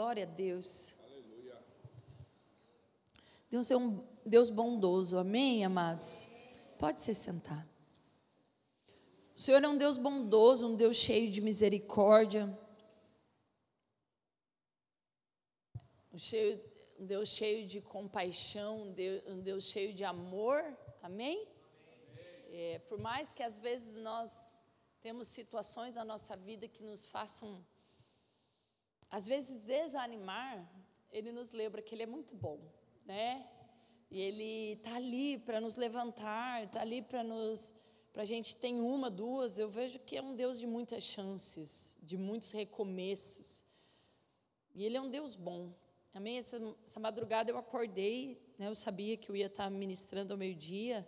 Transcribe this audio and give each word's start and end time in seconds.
glória 0.00 0.24
a 0.24 0.26
Deus. 0.26 0.96
Deus 3.50 3.70
é 3.70 3.76
um 3.76 4.02
Deus 4.24 4.48
bondoso, 4.48 5.18
amém, 5.18 5.62
amados? 5.62 6.26
Pode 6.78 7.02
se 7.02 7.14
sentar. 7.14 7.68
O 9.36 9.38
Senhor 9.38 9.62
é 9.62 9.68
um 9.68 9.76
Deus 9.76 9.98
bondoso, 9.98 10.68
um 10.68 10.74
Deus 10.74 10.96
cheio 10.96 11.30
de 11.30 11.42
misericórdia. 11.42 12.46
Um, 16.10 16.16
um 17.00 17.06
Deus 17.06 17.28
cheio 17.28 17.66
de 17.66 17.82
compaixão, 17.82 18.84
um 18.84 18.92
Deus, 18.92 19.22
um 19.26 19.40
Deus 19.42 19.64
cheio 19.64 19.92
de 19.92 20.02
amor, 20.02 20.64
amém? 21.02 21.46
É, 22.50 22.78
por 22.88 22.98
mais 22.98 23.34
que 23.34 23.42
às 23.42 23.58
vezes 23.58 23.98
nós 23.98 24.56
temos 25.02 25.28
situações 25.28 25.92
na 25.92 26.06
nossa 26.06 26.34
vida 26.38 26.66
que 26.66 26.82
nos 26.82 27.04
façam, 27.04 27.62
às 29.10 29.26
vezes, 29.26 29.62
desanimar, 29.62 30.70
Ele 31.10 31.32
nos 31.32 31.50
lembra 31.52 31.82
que 31.82 31.94
Ele 31.94 32.04
é 32.04 32.06
muito 32.06 32.34
bom, 32.34 32.60
né? 33.04 33.46
E 34.10 34.20
Ele 34.20 34.72
está 34.72 34.96
ali 34.96 35.38
para 35.38 35.60
nos 35.60 35.76
levantar, 35.76 36.64
está 36.64 36.80
ali 36.80 37.02
para 37.02 37.22
nos. 37.24 37.74
Para 38.12 38.22
a 38.22 38.26
gente 38.26 38.56
ter 38.56 38.72
uma, 38.72 39.08
duas, 39.08 39.56
eu 39.56 39.68
vejo 39.68 40.00
que 40.00 40.16
é 40.16 40.22
um 40.22 40.34
Deus 40.34 40.58
de 40.58 40.66
muitas 40.66 41.04
chances, 41.04 41.96
de 42.02 42.16
muitos 42.16 42.50
recomeços. 42.50 43.64
E 44.74 44.84
Ele 44.84 44.96
é 44.96 45.00
um 45.00 45.08
Deus 45.08 45.36
bom. 45.36 45.72
Amém? 46.12 46.38
Essa, 46.38 46.60
essa 46.84 46.98
madrugada 46.98 47.52
eu 47.52 47.58
acordei, 47.58 48.42
né, 48.58 48.66
eu 48.66 48.74
sabia 48.74 49.16
que 49.16 49.30
eu 49.30 49.36
ia 49.36 49.46
estar 49.46 49.70
ministrando 49.70 50.32
ao 50.32 50.38
meio-dia. 50.38 51.06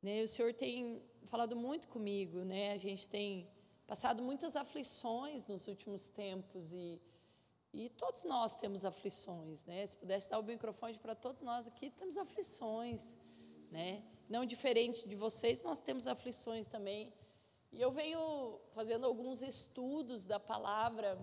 Né, 0.00 0.22
o 0.22 0.28
Senhor 0.28 0.54
tem 0.54 1.02
falado 1.24 1.56
muito 1.56 1.88
comigo, 1.88 2.44
né? 2.44 2.72
A 2.72 2.76
gente 2.76 3.08
tem 3.08 3.48
passado 3.88 4.22
muitas 4.22 4.54
aflições 4.54 5.46
nos 5.46 5.66
últimos 5.66 6.08
tempos 6.08 6.74
e, 6.74 7.00
e 7.72 7.88
todos 7.88 8.22
nós 8.22 8.58
temos 8.58 8.84
aflições, 8.84 9.64
né? 9.64 9.86
Se 9.86 9.96
pudesse 9.96 10.28
dar 10.28 10.38
o 10.38 10.42
microfone 10.42 10.92
para 10.98 11.14
todos 11.14 11.40
nós 11.40 11.66
aqui, 11.66 11.88
temos 11.88 12.18
aflições, 12.18 13.16
né? 13.70 14.02
Não 14.28 14.44
diferente 14.44 15.08
de 15.08 15.16
vocês, 15.16 15.62
nós 15.62 15.80
temos 15.80 16.06
aflições 16.06 16.68
também. 16.68 17.14
E 17.72 17.80
eu 17.80 17.90
venho 17.90 18.60
fazendo 18.74 19.06
alguns 19.06 19.40
estudos 19.40 20.26
da 20.26 20.38
palavra 20.38 21.18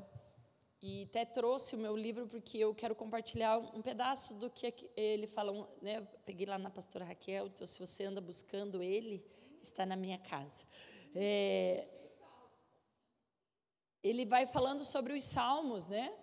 e 0.81 1.03
até 1.03 1.23
trouxe 1.23 1.75
o 1.75 1.79
meu 1.79 1.95
livro 1.95 2.27
porque 2.27 2.57
eu 2.57 2.73
quero 2.73 2.95
compartilhar 2.95 3.59
um 3.75 3.81
pedaço 3.83 4.33
do 4.39 4.49
que 4.49 4.73
ele 4.97 5.27
fala. 5.27 5.69
Né? 5.83 6.01
peguei 6.25 6.47
lá 6.47 6.57
na 6.57 6.71
pastora 6.71 7.05
Raquel, 7.05 7.45
então 7.45 7.67
se 7.67 7.77
você 7.77 8.05
anda 8.05 8.19
buscando 8.19 8.81
ele, 8.81 9.23
está 9.61 9.85
na 9.85 9.95
minha 9.95 10.17
casa. 10.17 10.65
É, 11.13 12.04
ele 14.09 14.23
vai 14.23 14.45
falando 14.45 14.83
sobre 14.83 15.13
os 15.13 15.23
salmos, 15.23 15.87
né? 15.87 16.13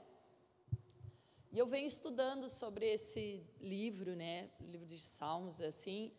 E 1.50 1.58
eu 1.58 1.66
venho 1.66 1.86
estudando 1.86 2.48
sobre 2.48 2.86
esse 2.86 3.44
livro, 3.61 4.14
né? 4.14 4.48
O 4.61 4.64
livro 4.70 4.86
de 4.86 4.98
salmos, 5.00 5.61
assim. 5.61 6.12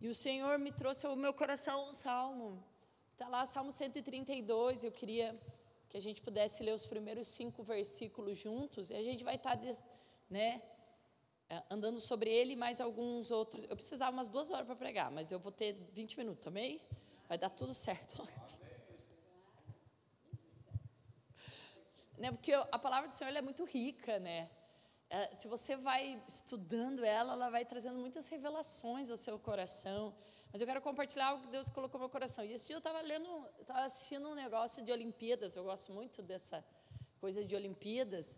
E 0.00 0.08
o 0.08 0.14
Senhor 0.14 0.58
me 0.58 0.72
trouxe 0.72 1.06
ao 1.06 1.14
meu 1.14 1.34
coração 1.34 1.88
um 1.88 1.92
salmo. 1.92 2.64
Está 3.12 3.28
lá, 3.28 3.44
Salmo 3.44 3.70
132. 3.70 4.82
Eu 4.82 4.90
queria 4.90 5.38
que 5.90 5.98
a 5.98 6.00
gente 6.00 6.22
pudesse 6.22 6.62
ler 6.62 6.72
os 6.72 6.86
primeiros 6.86 7.28
cinco 7.28 7.62
versículos 7.62 8.38
juntos, 8.38 8.90
e 8.90 8.94
a 8.94 9.02
gente 9.02 9.22
vai 9.22 9.36
estar, 9.36 9.56
né, 10.28 10.62
é, 11.50 11.62
andando 11.70 12.00
sobre 12.00 12.30
ele 12.30 12.56
mais 12.56 12.80
alguns 12.80 13.30
outros. 13.30 13.62
Eu 13.68 13.76
precisava 13.76 14.10
umas 14.10 14.28
duas 14.28 14.50
horas 14.50 14.66
para 14.66 14.74
pregar, 14.74 15.10
mas 15.10 15.30
eu 15.30 15.38
vou 15.38 15.52
ter 15.52 15.74
20 15.92 16.16
minutos, 16.16 16.42
também? 16.42 16.80
Vai 17.28 17.36
dar 17.36 17.50
tudo 17.50 17.74
certo. 17.74 18.26
né, 22.18 22.30
porque 22.30 22.52
a 22.52 22.78
palavra 22.78 23.08
do 23.08 23.14
Senhor 23.14 23.34
é 23.34 23.42
muito 23.42 23.64
rica, 23.64 24.18
né? 24.18 24.50
É, 25.10 25.32
se 25.32 25.46
você 25.46 25.76
vai 25.76 26.20
estudando 26.26 27.04
ela, 27.04 27.34
ela 27.34 27.50
vai 27.50 27.64
trazendo 27.64 27.98
muitas 27.98 28.28
revelações 28.28 29.10
ao 29.10 29.16
seu 29.16 29.38
coração. 29.38 30.14
Mas 30.50 30.60
eu 30.60 30.66
quero 30.66 30.80
compartilhar 30.80 31.26
algo 31.26 31.44
que 31.44 31.50
Deus 31.50 31.68
colocou 31.68 31.98
no 31.98 32.06
meu 32.06 32.10
coração. 32.10 32.44
E 32.44 32.52
esse 32.52 32.68
dia 32.68 32.76
eu 32.76 32.78
estava 32.78 33.00
lendo, 33.00 33.28
estava 33.60 33.82
assistindo 33.82 34.28
um 34.28 34.34
negócio 34.34 34.84
de 34.84 34.92
Olimpíadas. 34.92 35.56
Eu 35.56 35.64
gosto 35.64 35.92
muito 35.92 36.22
dessa 36.22 36.64
coisa 37.20 37.44
de 37.44 37.54
Olimpíadas. 37.54 38.36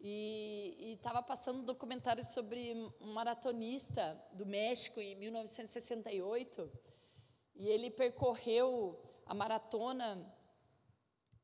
E 0.00 0.94
estava 0.96 1.22
passando 1.22 1.60
um 1.60 1.64
documentário 1.64 2.24
sobre 2.24 2.74
um 3.00 3.12
maratonista 3.12 4.18
do 4.32 4.46
México 4.46 5.00
em 5.00 5.14
1968. 5.16 6.70
E 7.56 7.68
ele 7.68 7.90
percorreu 7.90 8.98
a 9.26 9.34
maratona. 9.34 10.34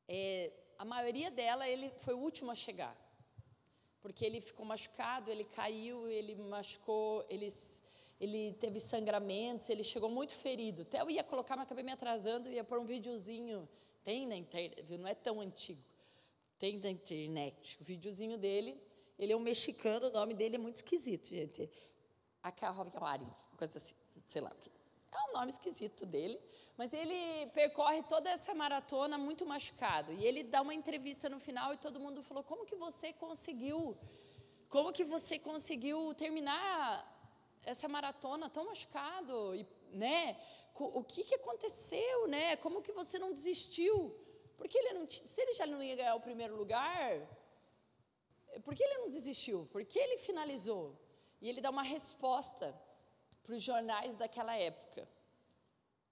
É, 0.09 0.53
a 0.79 0.85
maioria 0.85 1.31
dela 1.31 1.69
ele 1.69 1.91
foi 2.05 2.15
o 2.15 2.19
último 2.19 2.51
a 2.51 2.55
chegar, 2.55 2.97
porque 4.01 4.25
ele 4.25 4.41
ficou 4.41 4.65
machucado, 4.65 5.31
ele 5.31 5.45
caiu, 5.45 6.09
ele 6.09 6.35
machucou, 6.37 7.25
ele 7.29 7.51
ele 8.19 8.55
teve 8.55 8.81
sangramentos, 8.81 9.69
ele 9.69 9.85
chegou 9.85 10.09
muito 10.09 10.35
ferido. 10.35 10.83
Até 10.83 11.01
eu 11.01 11.11
ia 11.11 11.23
colocar, 11.23 11.55
mas 11.55 11.67
acabei 11.67 11.85
me 11.85 11.93
atrasando, 11.93 12.49
ia 12.49 12.65
pôr 12.65 12.79
um 12.79 12.87
videozinho. 12.87 13.69
Tem 14.03 14.27
na 14.27 14.37
internet, 14.37 14.85
não 14.97 15.07
é 15.07 15.15
tão 15.15 15.41
antigo. 15.41 15.83
Tem 16.59 16.79
na 16.79 16.91
internet. 16.91 17.77
O 17.81 17.85
videozinho 17.85 18.39
dele, 18.39 18.81
ele 19.19 19.33
é 19.33 19.37
um 19.37 19.41
mexicano, 19.41 20.07
o 20.07 20.11
nome 20.11 20.33
dele 20.33 20.55
é 20.55 20.59
muito 20.59 20.77
esquisito, 20.77 21.29
gente. 21.29 21.69
Acarroviari, 22.43 23.27
coisa 23.59 23.77
assim, 23.77 23.95
sei 24.27 24.41
lá 24.41 24.51
o 24.51 24.55
que. 24.55 24.71
É 25.13 25.31
um 25.31 25.33
nome 25.35 25.51
esquisito 25.51 26.05
dele, 26.05 26.41
mas 26.77 26.93
ele 26.93 27.47
percorre 27.51 28.03
toda 28.03 28.29
essa 28.31 28.55
maratona 28.55 29.17
muito 29.17 29.47
machucado. 29.47 30.13
E 30.13 30.27
ele 30.27 30.43
dá 30.43 30.61
uma 30.63 30.75
entrevista 30.75 31.29
no 31.29 31.39
final 31.39 31.73
e 31.73 31.79
todo 31.79 32.01
mundo 32.01 32.23
falou: 32.23 32.43
como 32.45 32.67
que 32.67 32.77
você 32.77 33.13
conseguiu? 33.13 33.97
Como 34.69 34.93
que 34.93 35.05
você 35.05 35.39
conseguiu 35.39 36.15
terminar 36.15 37.15
essa 37.65 37.89
maratona 37.89 38.51
tão 38.51 38.67
machucado, 38.67 39.55
e, 39.55 39.67
né? 39.93 40.37
O 40.79 41.03
que, 41.03 41.25
que 41.25 41.35
aconteceu, 41.37 42.29
né? 42.29 42.57
Como 42.57 42.83
que 42.83 42.93
você 42.93 43.19
não 43.19 43.33
desistiu? 43.33 44.15
Porque 44.59 44.77
ele 44.77 44.93
não, 44.93 45.11
se 45.11 45.41
ele 45.41 45.55
já 45.55 45.67
não 45.67 45.83
ia 45.83 45.97
ganhar 45.97 46.15
o 46.15 46.21
primeiro 46.21 46.55
lugar, 46.57 47.27
por 48.63 48.75
que 48.75 48.83
ele 48.83 48.99
não 48.99 49.11
desistiu? 49.11 49.67
Por 49.73 49.85
que 49.85 49.99
ele 49.99 50.19
finalizou? 50.19 50.95
E 51.41 51.49
ele 51.49 51.61
dá 51.61 51.71
uma 51.71 51.83
resposta 51.83 52.75
para 53.47 53.55
os 53.55 53.63
jornais 53.63 54.17
daquela 54.17 54.57
época. 54.57 55.09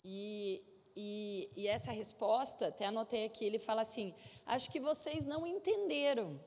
E, 0.05 0.62
e, 0.97 1.50
e, 1.56 1.67
essa 1.67 1.91
resposta, 1.91 2.69
até 2.69 2.87
anotei 2.87 3.25
aqui, 3.27 3.45
ele 3.45 3.59
fala 3.59 3.83
assim: 3.83 4.15
acho 4.47 4.71
que 4.71 4.78
vocês 4.78 5.27
não 5.27 5.47
entenderam 5.47 6.39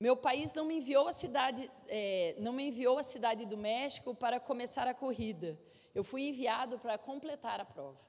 meu 0.00 0.16
país 0.16 0.54
não 0.54 0.64
me 0.64 0.76
enviou 0.76 1.06
a 1.06 1.12
cidade, 1.12 1.70
é, 1.86 2.34
não 2.38 2.54
me 2.54 2.68
enviou 2.68 2.96
a 2.96 3.02
cidade 3.02 3.44
do 3.44 3.56
México 3.58 4.14
para 4.14 4.40
começar 4.40 4.88
a 4.88 4.94
corrida. 4.94 5.60
Eu 5.94 6.02
fui 6.02 6.22
enviado 6.26 6.78
para 6.78 6.96
completar 6.96 7.60
a 7.60 7.66
prova. 7.66 8.00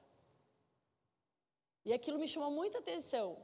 E 1.84 1.92
aquilo 1.92 2.18
me 2.18 2.26
chamou 2.26 2.50
muita 2.50 2.78
atenção. 2.78 3.36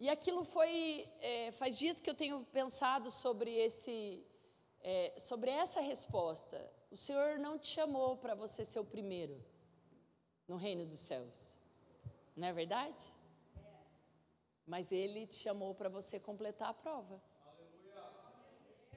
E 0.00 0.08
aquilo 0.08 0.44
foi, 0.44 1.08
é, 1.20 1.52
faz 1.52 1.78
dias 1.78 2.00
que 2.00 2.10
eu 2.10 2.14
tenho 2.16 2.44
pensado 2.46 3.08
sobre 3.08 3.52
esse, 3.56 4.26
é, 4.84 5.14
sobre 5.18 5.50
essa 5.50 5.80
resposta. 5.80 6.70
O 6.90 6.96
Senhor 6.96 7.38
não 7.38 7.58
te 7.58 7.68
chamou 7.68 8.18
para 8.18 8.34
você 8.34 8.64
ser 8.64 8.78
o 8.78 8.84
primeiro 8.84 9.42
no 10.46 10.56
reino 10.56 10.84
dos 10.84 11.00
céus, 11.00 11.56
não 12.36 12.46
é 12.46 12.52
verdade? 12.52 13.02
Mas 14.66 14.92
Ele 14.92 15.26
te 15.26 15.36
chamou 15.36 15.74
para 15.74 15.88
você 15.88 16.20
completar 16.20 16.68
a 16.68 16.74
prova. 16.74 17.20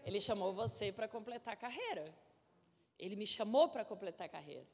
Ele 0.03 0.19
chamou 0.21 0.53
você 0.53 0.91
para 0.91 1.07
completar 1.07 1.53
a 1.53 1.57
carreira. 1.57 2.13
Ele 2.97 3.15
me 3.15 3.27
chamou 3.27 3.67
para 3.69 3.83
completar 3.83 4.27
a 4.27 4.29
carreira. 4.29 4.67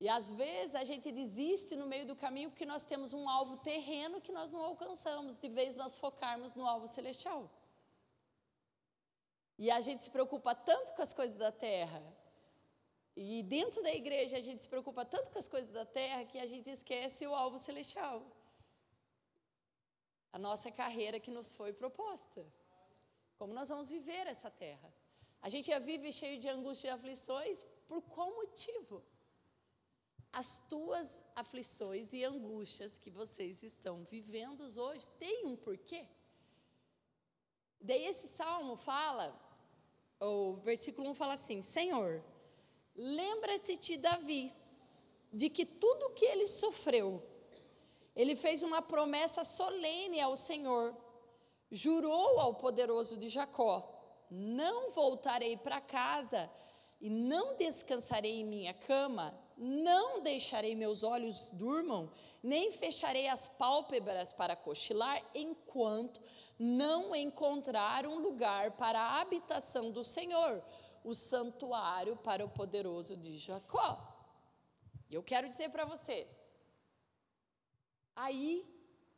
E 0.00 0.08
às 0.08 0.30
vezes 0.30 0.74
a 0.74 0.84
gente 0.84 1.10
desiste 1.12 1.76
no 1.76 1.86
meio 1.86 2.06
do 2.06 2.16
caminho 2.16 2.50
porque 2.50 2.66
nós 2.66 2.84
temos 2.84 3.12
um 3.12 3.28
alvo 3.28 3.56
terreno 3.58 4.20
que 4.20 4.32
nós 4.32 4.52
não 4.52 4.62
alcançamos, 4.62 5.36
de 5.36 5.48
vez 5.48 5.76
nós 5.76 5.94
focarmos 5.94 6.56
no 6.56 6.66
alvo 6.66 6.86
celestial. 6.88 7.48
E 9.58 9.70
a 9.70 9.80
gente 9.80 10.02
se 10.02 10.10
preocupa 10.10 10.54
tanto 10.54 10.92
com 10.94 11.02
as 11.02 11.12
coisas 11.12 11.36
da 11.36 11.52
terra, 11.52 12.02
e 13.16 13.42
dentro 13.44 13.80
da 13.82 13.94
igreja 13.94 14.38
a 14.38 14.40
gente 14.40 14.60
se 14.60 14.68
preocupa 14.68 15.04
tanto 15.04 15.30
com 15.30 15.38
as 15.38 15.46
coisas 15.46 15.72
da 15.72 15.86
terra 15.86 16.24
que 16.24 16.38
a 16.38 16.46
gente 16.46 16.68
esquece 16.68 17.26
o 17.26 17.34
alvo 17.34 17.58
celestial. 17.58 18.20
A 20.32 20.38
nossa 20.38 20.70
carreira 20.72 21.20
que 21.20 21.30
nos 21.30 21.52
foi 21.52 21.72
proposta. 21.72 22.44
Como 23.38 23.54
nós 23.54 23.68
vamos 23.68 23.90
viver 23.90 24.26
essa 24.26 24.50
terra? 24.50 24.92
A 25.40 25.48
gente 25.48 25.66
já 25.68 25.78
vive 25.78 26.12
cheio 26.12 26.40
de 26.40 26.48
angústia 26.48 26.88
e 26.88 26.90
aflições, 26.90 27.64
por 27.86 28.02
qual 28.02 28.34
motivo? 28.34 29.04
As 30.32 30.66
tuas 30.66 31.24
aflições 31.36 32.12
e 32.12 32.24
angústias 32.24 32.98
que 32.98 33.10
vocês 33.10 33.62
estão 33.62 34.04
vivendo 34.06 34.62
hoje 34.62 35.08
têm 35.10 35.46
um 35.46 35.56
porquê. 35.56 36.08
Daí 37.80 38.04
esse 38.06 38.26
salmo 38.26 38.76
fala, 38.76 39.38
o 40.24 40.54
versículo 40.56 41.10
1 41.10 41.14
fala 41.14 41.34
assim: 41.34 41.60
Senhor, 41.60 42.22
lembra-te 42.94 43.76
de 43.76 43.96
Davi, 43.96 44.52
de 45.32 45.50
que 45.50 45.64
tudo 45.66 46.14
que 46.14 46.24
ele 46.24 46.46
sofreu, 46.46 47.22
ele 48.14 48.36
fez 48.36 48.62
uma 48.62 48.80
promessa 48.80 49.44
solene 49.44 50.20
ao 50.20 50.36
Senhor. 50.36 50.96
Jurou 51.70 52.38
ao 52.38 52.54
poderoso 52.54 53.16
de 53.16 53.28
Jacó: 53.28 54.26
Não 54.30 54.90
voltarei 54.90 55.56
para 55.56 55.80
casa 55.80 56.50
e 57.00 57.10
não 57.10 57.56
descansarei 57.56 58.40
em 58.40 58.44
minha 58.44 58.72
cama, 58.72 59.38
não 59.56 60.20
deixarei 60.20 60.74
meus 60.74 61.02
olhos 61.02 61.50
durmam, 61.50 62.10
nem 62.42 62.72
fecharei 62.72 63.28
as 63.28 63.48
pálpebras 63.48 64.32
para 64.32 64.56
cochilar, 64.56 65.22
enquanto 65.34 66.20
não 66.58 67.14
encontrar 67.14 68.06
um 68.06 68.18
lugar 68.18 68.72
para 68.72 69.00
a 69.00 69.20
habitação 69.20 69.90
do 69.90 70.04
Senhor, 70.04 70.64
o 71.02 71.14
santuário 71.14 72.16
para 72.16 72.44
o 72.44 72.48
poderoso 72.48 73.16
de 73.16 73.36
Jacó. 73.36 74.10
Eu 75.10 75.22
quero 75.22 75.48
dizer 75.48 75.70
para 75.70 75.84
você, 75.84 76.26
aí, 78.14 78.64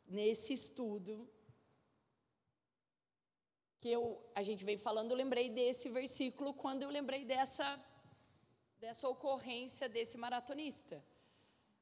nesse 0.07 0.53
estudo, 0.53 1.29
que 3.79 3.89
eu, 3.89 4.21
a 4.35 4.41
gente 4.41 4.65
vem 4.65 4.77
falando, 4.77 5.11
eu 5.11 5.17
lembrei 5.17 5.49
desse 5.49 5.89
versículo 5.89 6.53
quando 6.53 6.83
eu 6.83 6.89
lembrei 6.89 7.23
dessa, 7.25 7.79
dessa 8.79 9.07
ocorrência 9.07 9.87
desse 9.87 10.17
maratonista. 10.17 11.03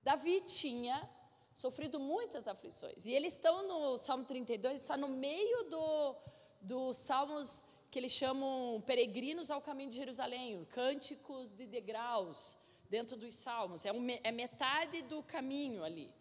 Davi 0.03 0.41
tinha 0.41 1.09
sofrido 1.55 1.97
muitas 2.01 2.49
aflições. 2.49 3.05
E 3.05 3.13
eles 3.13 3.33
estão 3.33 3.65
no 3.65 3.97
Salmo 3.97 4.25
32, 4.25 4.81
está 4.81 4.97
no 4.97 5.07
meio 5.07 5.63
do, 5.69 6.15
dos 6.61 6.97
salmos 6.97 7.63
que 7.89 7.97
eles 7.97 8.11
chamam 8.11 8.83
peregrinos 8.85 9.49
ao 9.49 9.61
caminho 9.61 9.89
de 9.89 9.95
Jerusalém, 9.95 10.65
cânticos 10.65 11.49
de 11.51 11.65
degraus 11.65 12.57
dentro 12.89 13.15
dos 13.15 13.33
salmos. 13.35 13.85
É, 13.85 13.93
um, 13.93 14.05
é 14.21 14.31
metade 14.33 15.01
do 15.03 15.23
caminho 15.23 15.81
ali. 15.85 16.13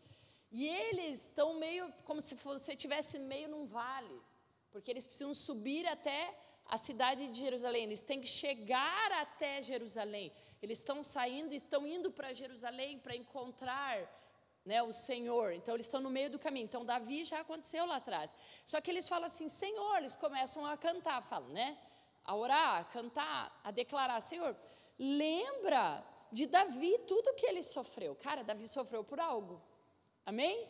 E 0.53 0.69
eles 0.69 1.25
estão 1.25 1.55
meio 1.55 1.93
como 2.05 2.21
se 2.21 2.37
você 2.37 2.75
estivesse 2.75 3.19
meio 3.19 3.49
num 3.49 3.67
vale, 3.67 4.23
porque 4.71 4.89
eles 4.89 5.05
precisam 5.05 5.35
subir 5.35 5.85
até 5.89 6.33
a 6.67 6.79
cidade 6.79 7.27
de 7.27 7.41
Jerusalém, 7.41 7.83
eles 7.83 8.05
têm 8.05 8.21
que 8.21 8.29
chegar 8.29 9.13
até 9.13 9.61
Jerusalém. 9.63 10.33
Eles 10.63 10.79
estão 10.79 11.03
saindo, 11.03 11.53
estão 11.53 11.85
indo 11.85 12.13
para 12.13 12.33
Jerusalém 12.33 13.01
para 13.01 13.17
encontrar 13.17 13.99
né, 14.64 14.82
o 14.82 14.93
Senhor. 14.93 15.52
Então 15.52 15.75
eles 15.75 15.87
estão 15.87 16.00
no 16.00 16.11
meio 16.11 16.31
do 16.31 16.38
caminho. 16.38 16.64
Então 16.64 16.84
Davi 16.84 17.25
já 17.25 17.40
aconteceu 17.40 17.84
lá 17.87 17.96
atrás. 17.96 18.34
Só 18.64 18.81
que 18.81 18.90
eles 18.90 19.08
falam 19.08 19.26
assim, 19.26 19.49
Senhor, 19.49 19.99
eles 19.99 20.16
começam 20.16 20.64
a 20.64 20.76
cantar, 20.76 21.22
falam, 21.22 21.49
né? 21.50 21.76
A 22.25 22.34
orar, 22.34 22.81
a 22.81 22.84
cantar, 22.84 23.61
a 23.62 23.70
declarar, 23.70 24.20
Senhor, 24.20 24.56
lembra 24.99 26.02
de 26.32 26.46
Davi 26.46 26.99
tudo 27.06 27.34
que 27.34 27.46
ele 27.46 27.62
sofreu. 27.62 28.14
Cara, 28.14 28.43
Davi 28.43 28.66
sofreu 28.66 29.05
por 29.05 29.20
algo. 29.20 29.61
Amém? 30.25 30.66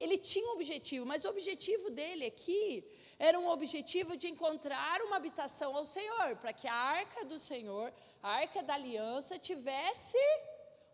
Ele 0.00 0.18
tinha 0.18 0.48
um 0.48 0.54
objetivo, 0.54 1.06
mas 1.06 1.24
o 1.24 1.28
objetivo 1.28 1.90
dele 1.90 2.26
aqui 2.26 2.84
era 3.18 3.38
um 3.38 3.48
objetivo 3.48 4.16
de 4.16 4.28
encontrar 4.28 5.02
uma 5.02 5.16
habitação 5.16 5.76
ao 5.76 5.84
Senhor, 5.84 6.36
para 6.36 6.54
que 6.54 6.66
a 6.66 6.74
arca 6.74 7.24
do 7.26 7.38
Senhor, 7.38 7.92
a 8.22 8.30
arca 8.30 8.62
da 8.62 8.74
aliança, 8.74 9.38
tivesse 9.38 10.16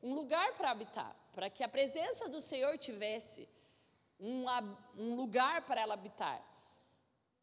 um 0.03 0.13
lugar 0.13 0.55
para 0.55 0.73
habitar 0.73 1.17
para 1.37 1.51
que 1.51 1.63
a 1.63 1.69
presença 1.69 2.31
do 2.31 2.41
Senhor 2.41 2.79
tivesse 2.79 3.47
um, 4.19 4.47
um 4.97 5.15
lugar 5.15 5.67
para 5.67 5.83
ela 5.83 5.93
habitar. 5.93 6.39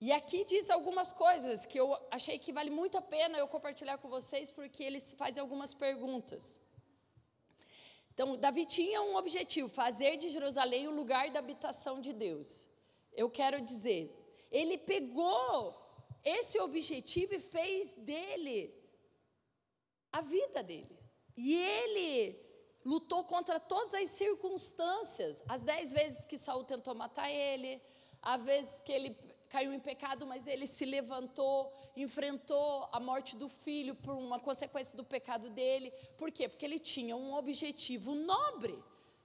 E 0.01 0.11
aqui 0.11 0.43
diz 0.43 0.71
algumas 0.71 1.13
coisas 1.13 1.63
que 1.63 1.79
eu 1.79 1.95
achei 2.09 2.39
que 2.39 2.51
vale 2.51 2.71
muito 2.71 2.97
a 2.97 3.03
pena 3.03 3.37
eu 3.37 3.47
compartilhar 3.47 3.99
com 3.99 4.09
vocês, 4.09 4.49
porque 4.49 4.83
eles 4.83 5.13
fazem 5.13 5.39
algumas 5.39 5.75
perguntas. 5.75 6.59
Então, 8.11 8.35
Davi 8.35 8.65
tinha 8.65 8.99
um 9.03 9.15
objetivo: 9.15 9.69
fazer 9.69 10.17
de 10.17 10.27
Jerusalém 10.29 10.87
o 10.87 10.95
lugar 11.01 11.29
da 11.29 11.37
habitação 11.37 12.01
de 12.01 12.13
Deus. 12.13 12.67
Eu 13.11 13.29
quero 13.29 13.61
dizer, 13.61 14.11
ele 14.51 14.75
pegou 14.75 15.53
esse 16.23 16.59
objetivo 16.59 17.35
e 17.35 17.39
fez 17.39 17.93
dele 17.93 18.73
a 20.11 20.21
vida 20.21 20.63
dele. 20.63 20.97
E 21.37 21.53
ele 21.55 22.42
lutou 22.85 23.23
contra 23.23 23.59
todas 23.59 23.93
as 23.93 24.09
circunstâncias. 24.09 25.41
As 25.47 25.61
dez 25.61 25.91
vezes 25.93 26.25
que 26.25 26.37
Saul 26.37 26.63
tentou 26.63 26.93
matar 26.93 27.29
ele, 27.31 27.81
as 28.21 28.41
vezes 28.41 28.81
que 28.81 28.91
ele 28.91 29.17
caiu 29.49 29.71
em 29.71 29.79
pecado, 29.79 30.25
mas 30.25 30.47
ele 30.47 30.65
se 30.65 30.83
levantou, 30.83 31.71
enfrentou 31.95 32.89
a 32.91 32.99
morte 32.99 33.37
do 33.37 33.47
filho 33.47 33.93
por 33.95 34.15
uma 34.15 34.39
consequência 34.39 34.97
do 34.97 35.03
pecado 35.03 35.49
dele. 35.51 35.91
Por 36.17 36.31
quê? 36.31 36.49
Porque 36.49 36.65
ele 36.65 36.79
tinha 36.79 37.15
um 37.15 37.35
objetivo 37.35 38.15
nobre. 38.15 38.75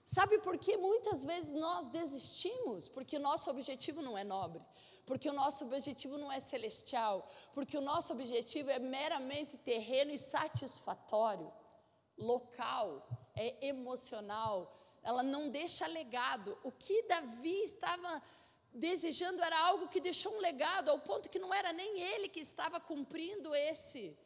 Sabe 0.04 0.38
por 0.38 0.58
que 0.58 0.76
muitas 0.76 1.25
vezes 1.25 1.54
nós 1.54 1.88
desistimos? 1.88 2.88
Porque 2.88 3.16
o 3.16 3.20
nosso 3.20 3.50
objetivo 3.50 4.02
não 4.02 4.16
é 4.16 4.25
nobre, 4.25 4.62
porque 5.06 5.28
o 5.28 5.32
nosso 5.32 5.64
objetivo 5.64 6.16
não 6.19 6.31
é 6.31 6.40
celestial, 6.40 7.31
porque 7.54 7.76
o 7.76 7.81
nosso 7.81 8.12
objetivo 8.12 8.70
é 8.70 8.78
meramente 8.78 9.56
terreno 9.58 10.11
e 10.11 10.19
satisfatório, 10.19 11.50
local 12.19 13.06
é 13.38 13.67
emocional, 13.67 14.56
ela 15.02 15.23
não 15.23 15.50
deixa 15.50 15.87
legado. 15.87 16.58
O 16.62 16.73
que 16.73 17.02
Davi 17.02 17.62
estava 17.62 18.23
desejando 18.73 19.43
era 19.43 19.58
algo 19.58 19.88
que 19.88 20.00
deixou 20.00 20.32
um 20.37 20.40
legado, 20.40 20.90
ao 20.90 20.99
ponto 20.99 21.29
que 21.29 21.38
não 21.38 21.52
era 21.52 21.73
nem 21.73 22.00
ele 22.00 22.29
que 22.29 22.40
estava 22.40 22.81
cumprindo 22.81 23.55
esse 23.55 24.17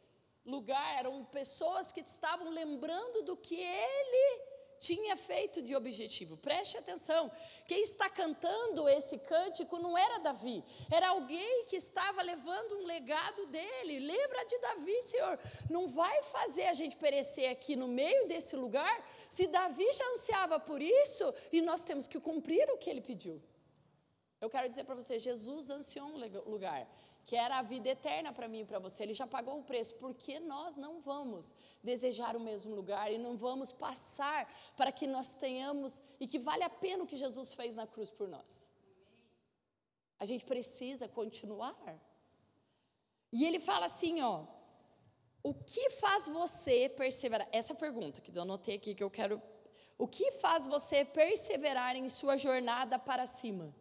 lugar, 0.45 0.99
eram 0.99 1.23
pessoas 1.25 1.91
que 1.91 2.01
estavam 2.01 2.49
lembrando 2.49 3.23
do 3.23 3.37
que 3.37 3.55
ele 3.55 4.52
tinha 4.87 5.15
feito 5.15 5.61
de 5.61 5.73
objetivo. 5.75 6.35
Preste 6.37 6.77
atenção, 6.77 7.31
quem 7.65 7.81
está 7.81 8.09
cantando 8.09 8.89
esse 8.89 9.17
cântico 9.17 9.79
não 9.79 9.97
era 9.97 10.19
Davi, 10.19 10.61
era 10.91 11.07
alguém 11.09 11.65
que 11.69 11.77
estava 11.77 12.21
levando 12.21 12.79
um 12.79 12.85
legado 12.85 13.45
dele. 13.47 13.99
Lembra 13.99 14.45
de 14.45 14.57
Davi, 14.59 15.01
Senhor? 15.03 15.39
Não 15.69 15.87
vai 15.87 16.21
fazer 16.23 16.65
a 16.65 16.73
gente 16.73 16.97
perecer 16.97 17.49
aqui 17.49 17.77
no 17.77 17.87
meio 17.87 18.27
desse 18.27 18.57
lugar, 18.57 18.95
se 19.29 19.47
Davi 19.47 19.89
já 19.93 20.07
ansiava 20.11 20.59
por 20.59 20.81
isso 20.81 21.33
e 21.51 21.61
nós 21.61 21.85
temos 21.85 22.05
que 22.05 22.19
cumprir 22.19 22.69
o 22.71 22.77
que 22.77 22.89
ele 22.89 23.01
pediu. 23.01 23.41
Eu 24.41 24.49
quero 24.49 24.67
dizer 24.67 24.83
para 24.83 24.95
você, 24.95 25.17
Jesus 25.17 25.69
ansiou 25.69 26.07
um 26.07 26.17
lugar 26.55 26.85
que 27.25 27.35
era 27.35 27.57
a 27.57 27.61
vida 27.61 27.89
eterna 27.89 28.33
para 28.33 28.47
mim 28.47 28.61
e 28.61 28.65
para 28.65 28.79
você. 28.79 29.03
Ele 29.03 29.13
já 29.13 29.25
pagou 29.25 29.59
o 29.59 29.63
preço. 29.63 29.95
Por 29.95 30.13
que 30.13 30.39
nós 30.39 30.75
não 30.75 30.99
vamos 30.99 31.53
desejar 31.81 32.35
o 32.35 32.39
mesmo 32.39 32.75
lugar 32.75 33.11
e 33.11 33.17
não 33.17 33.37
vamos 33.37 33.71
passar 33.71 34.51
para 34.75 34.91
que 34.91 35.07
nós 35.07 35.33
tenhamos 35.33 36.01
e 36.19 36.27
que 36.27 36.39
vale 36.39 36.63
a 36.63 36.69
pena 36.69 37.03
o 37.03 37.07
que 37.07 37.17
Jesus 37.17 37.53
fez 37.53 37.75
na 37.75 37.87
cruz 37.87 38.09
por 38.09 38.27
nós? 38.27 38.67
A 40.19 40.25
gente 40.25 40.45
precisa 40.45 41.07
continuar. 41.07 41.75
E 43.31 43.45
ele 43.45 43.59
fala 43.59 43.85
assim, 43.85 44.21
ó, 44.21 44.45
o 45.41 45.53
que 45.53 45.89
faz 45.91 46.27
você 46.27 46.89
perseverar? 46.89 47.47
Essa 47.51 47.73
pergunta 47.75 48.21
que 48.21 48.37
eu 48.37 48.41
anotei 48.41 48.75
aqui 48.75 48.95
que 48.95 49.03
eu 49.03 49.09
quero. 49.09 49.41
O 49.97 50.07
que 50.07 50.31
faz 50.31 50.65
você 50.65 51.03
perseverar 51.03 51.95
em 51.95 52.07
sua 52.09 52.37
jornada 52.37 52.97
para 52.99 53.25
cima? 53.25 53.73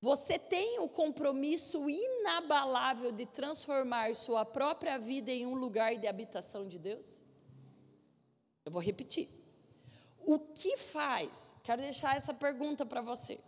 Você 0.00 0.38
tem 0.38 0.78
o 0.78 0.88
compromisso 0.88 1.88
inabalável 1.88 3.10
de 3.12 3.26
transformar 3.26 4.14
sua 4.14 4.44
própria 4.44 4.98
vida 4.98 5.30
em 5.30 5.46
um 5.46 5.54
lugar 5.54 5.96
de 5.96 6.06
habitação 6.06 6.68
de 6.68 6.78
Deus? 6.78 7.22
Eu 8.64 8.70
vou 8.70 8.82
repetir. 8.82 9.28
O 10.18 10.38
que 10.38 10.76
faz? 10.76 11.56
Quero 11.62 11.80
deixar 11.80 12.16
essa 12.16 12.34
pergunta 12.34 12.84
para 12.84 13.00
você. 13.00 13.40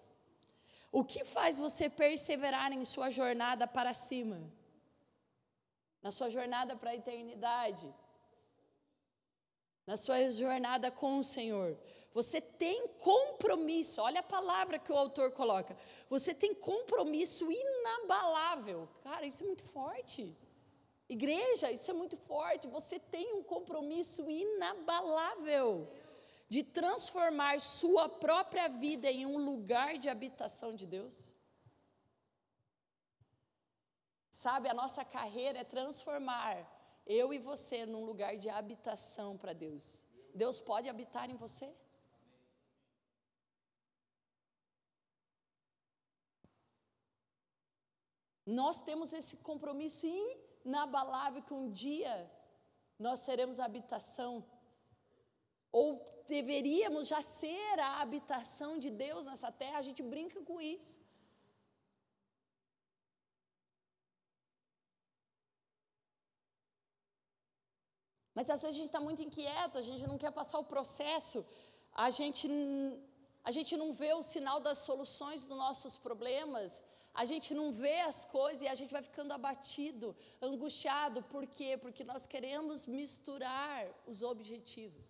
O 0.90 1.04
que 1.04 1.24
faz 1.24 1.58
você 1.58 1.90
perseverar 1.90 2.72
em 2.72 2.84
sua 2.84 3.10
jornada 3.10 3.66
para 3.66 3.92
cima? 3.92 4.40
Na 6.02 6.10
sua 6.10 6.30
jornada 6.30 6.76
para 6.76 6.90
a 6.90 6.94
eternidade? 6.94 7.92
Na 9.86 9.96
sua 9.96 10.30
jornada 10.30 10.90
com 10.90 11.18
o 11.18 11.24
Senhor? 11.24 11.76
Você 12.14 12.40
tem 12.40 12.88
compromisso, 12.98 14.00
olha 14.00 14.20
a 14.20 14.22
palavra 14.22 14.78
que 14.78 14.92
o 14.92 14.96
autor 14.96 15.32
coloca. 15.32 15.76
Você 16.08 16.34
tem 16.34 16.54
compromisso 16.54 17.50
inabalável. 17.50 18.88
Cara, 19.02 19.26
isso 19.26 19.44
é 19.44 19.46
muito 19.46 19.64
forte. 19.64 20.36
Igreja, 21.08 21.70
isso 21.70 21.90
é 21.90 21.94
muito 21.94 22.16
forte. 22.16 22.66
Você 22.68 22.98
tem 22.98 23.34
um 23.34 23.42
compromisso 23.42 24.28
inabalável 24.30 25.88
de 26.48 26.62
transformar 26.62 27.60
sua 27.60 28.08
própria 28.08 28.68
vida 28.68 29.10
em 29.10 29.26
um 29.26 29.38
lugar 29.44 29.98
de 29.98 30.08
habitação 30.08 30.74
de 30.74 30.86
Deus. 30.86 31.24
Sabe, 34.30 34.68
a 34.68 34.74
nossa 34.74 35.04
carreira 35.04 35.58
é 35.58 35.64
transformar 35.64 36.66
eu 37.06 37.34
e 37.34 37.38
você 37.38 37.84
num 37.84 38.04
lugar 38.04 38.36
de 38.36 38.48
habitação 38.48 39.36
para 39.36 39.52
Deus. 39.52 40.04
Deus 40.34 40.60
pode 40.60 40.88
habitar 40.88 41.28
em 41.30 41.36
você? 41.36 41.68
Nós 48.48 48.80
temos 48.80 49.12
esse 49.12 49.36
compromisso 49.48 50.06
inabalável 50.64 51.42
que 51.42 51.52
um 51.52 51.70
dia 51.70 52.14
nós 52.98 53.20
seremos 53.20 53.60
a 53.60 53.66
habitação 53.66 54.32
ou 55.70 55.86
deveríamos 56.26 57.06
já 57.08 57.20
ser 57.20 57.78
a 57.78 58.00
habitação 58.00 58.78
de 58.78 58.90
Deus 58.90 59.26
nessa 59.26 59.52
terra, 59.52 59.78
a 59.78 59.82
gente 59.82 60.02
brinca 60.02 60.40
com 60.48 60.58
isso. 60.60 60.98
Mas 68.34 68.48
às 68.48 68.62
vezes 68.62 68.76
a 68.76 68.78
gente 68.80 68.92
está 68.92 69.00
muito 69.00 69.20
inquieto, 69.20 69.76
a 69.76 69.82
gente 69.82 70.06
não 70.06 70.16
quer 70.16 70.30
passar 70.30 70.58
o 70.58 70.64
processo, 70.64 71.44
a 71.92 72.08
gente, 72.08 72.48
a 73.44 73.50
gente 73.50 73.76
não 73.76 73.92
vê 73.92 74.14
o 74.14 74.22
sinal 74.22 74.58
das 74.58 74.78
soluções 74.78 75.44
dos 75.44 75.58
nossos 75.58 75.96
problemas, 75.98 76.82
a 77.20 77.24
gente 77.24 77.52
não 77.52 77.72
vê 77.72 77.98
as 78.02 78.24
coisas 78.24 78.62
e 78.62 78.68
a 78.68 78.76
gente 78.80 78.92
vai 78.96 79.02
ficando 79.02 79.32
abatido, 79.32 80.14
angustiado. 80.40 81.20
Por 81.34 81.44
quê? 81.48 81.70
Porque 81.76 82.04
nós 82.04 82.28
queremos 82.32 82.86
misturar 82.86 83.84
os 84.06 84.22
objetivos. 84.22 85.08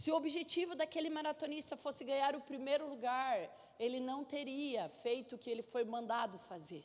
Se 0.00 0.12
o 0.12 0.16
objetivo 0.20 0.76
daquele 0.76 1.10
maratonista 1.10 1.76
fosse 1.76 2.04
ganhar 2.04 2.36
o 2.36 2.40
primeiro 2.40 2.88
lugar, 2.88 3.36
ele 3.80 3.98
não 3.98 4.24
teria 4.24 4.88
feito 5.04 5.34
o 5.34 5.38
que 5.38 5.50
ele 5.50 5.64
foi 5.64 5.84
mandado 5.84 6.38
fazer, 6.38 6.84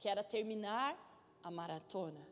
que 0.00 0.08
era 0.08 0.24
terminar 0.24 0.96
a 1.42 1.50
maratona. 1.50 2.26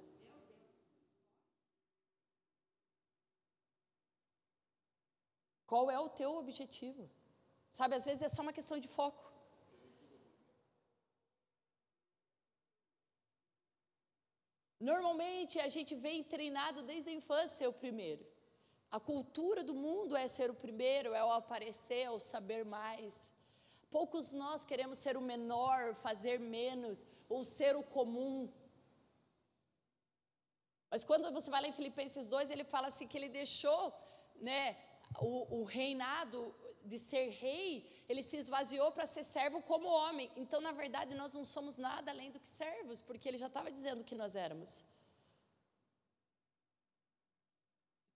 Qual 5.67 5.91
é 5.91 5.99
o 6.01 6.09
teu 6.09 6.35
objetivo? 6.39 7.11
Sabe, 7.73 7.95
às 7.95 8.07
vezes 8.07 8.23
é 8.23 8.29
só 8.31 8.41
uma 8.41 8.55
questão 8.55 8.79
de 8.79 8.89
foco. 8.89 9.36
Normalmente 14.79 15.59
a 15.59 15.69
gente 15.69 15.95
vem 15.95 16.23
treinado 16.23 16.83
desde 16.83 17.11
a 17.11 17.13
infância 17.13 17.57
ser 17.57 17.69
o 17.69 17.73
primeiro. 17.73 18.27
A 18.91 19.01
cultura 19.01 19.65
do 19.65 19.75
mundo 19.75 20.17
é 20.17 20.29
ser 20.29 20.51
o 20.51 20.55
primeiro, 20.55 21.15
é 21.15 21.25
o 21.25 21.33
aparecer, 21.33 22.03
é 22.03 22.11
o 22.11 22.21
saber 22.21 22.65
mais. 22.65 23.31
Poucos 23.91 24.33
nós 24.33 24.65
queremos 24.65 24.99
ser 24.99 25.17
o 25.17 25.21
menor, 25.21 25.95
fazer 25.95 26.39
menos, 26.39 27.05
ou 27.29 27.45
ser 27.45 27.75
o 27.77 27.83
comum. 27.83 28.53
Mas 30.91 31.05
quando 31.05 31.33
você 31.33 31.51
vai 31.51 31.63
lá 31.63 31.69
em 31.69 31.73
Filipenses 31.73 32.29
2, 32.29 32.51
ele 32.51 32.65
fala 32.65 32.89
assim 32.89 33.09
que 33.09 33.17
ele 33.17 33.29
deixou 33.29 33.93
né, 34.41 34.77
o, 35.21 35.61
o 35.61 35.65
reinado 35.65 36.55
de 36.87 36.99
ser 36.99 37.29
rei, 37.31 37.89
ele 38.09 38.23
se 38.23 38.37
esvaziou 38.37 38.91
para 38.93 39.07
ser 39.07 39.25
servo 39.25 39.61
como 39.63 39.89
homem. 39.89 40.31
Então, 40.37 40.61
na 40.61 40.73
verdade, 40.73 41.15
nós 41.15 41.35
não 41.35 41.45
somos 41.45 41.77
nada 41.77 42.11
além 42.11 42.31
do 42.31 42.41
que 42.41 42.49
servos, 42.49 43.01
porque 43.01 43.29
ele 43.29 43.39
já 43.39 43.49
estava 43.49 43.71
dizendo 43.71 44.05
que 44.05 44.15
nós 44.15 44.37
éramos. 44.37 44.85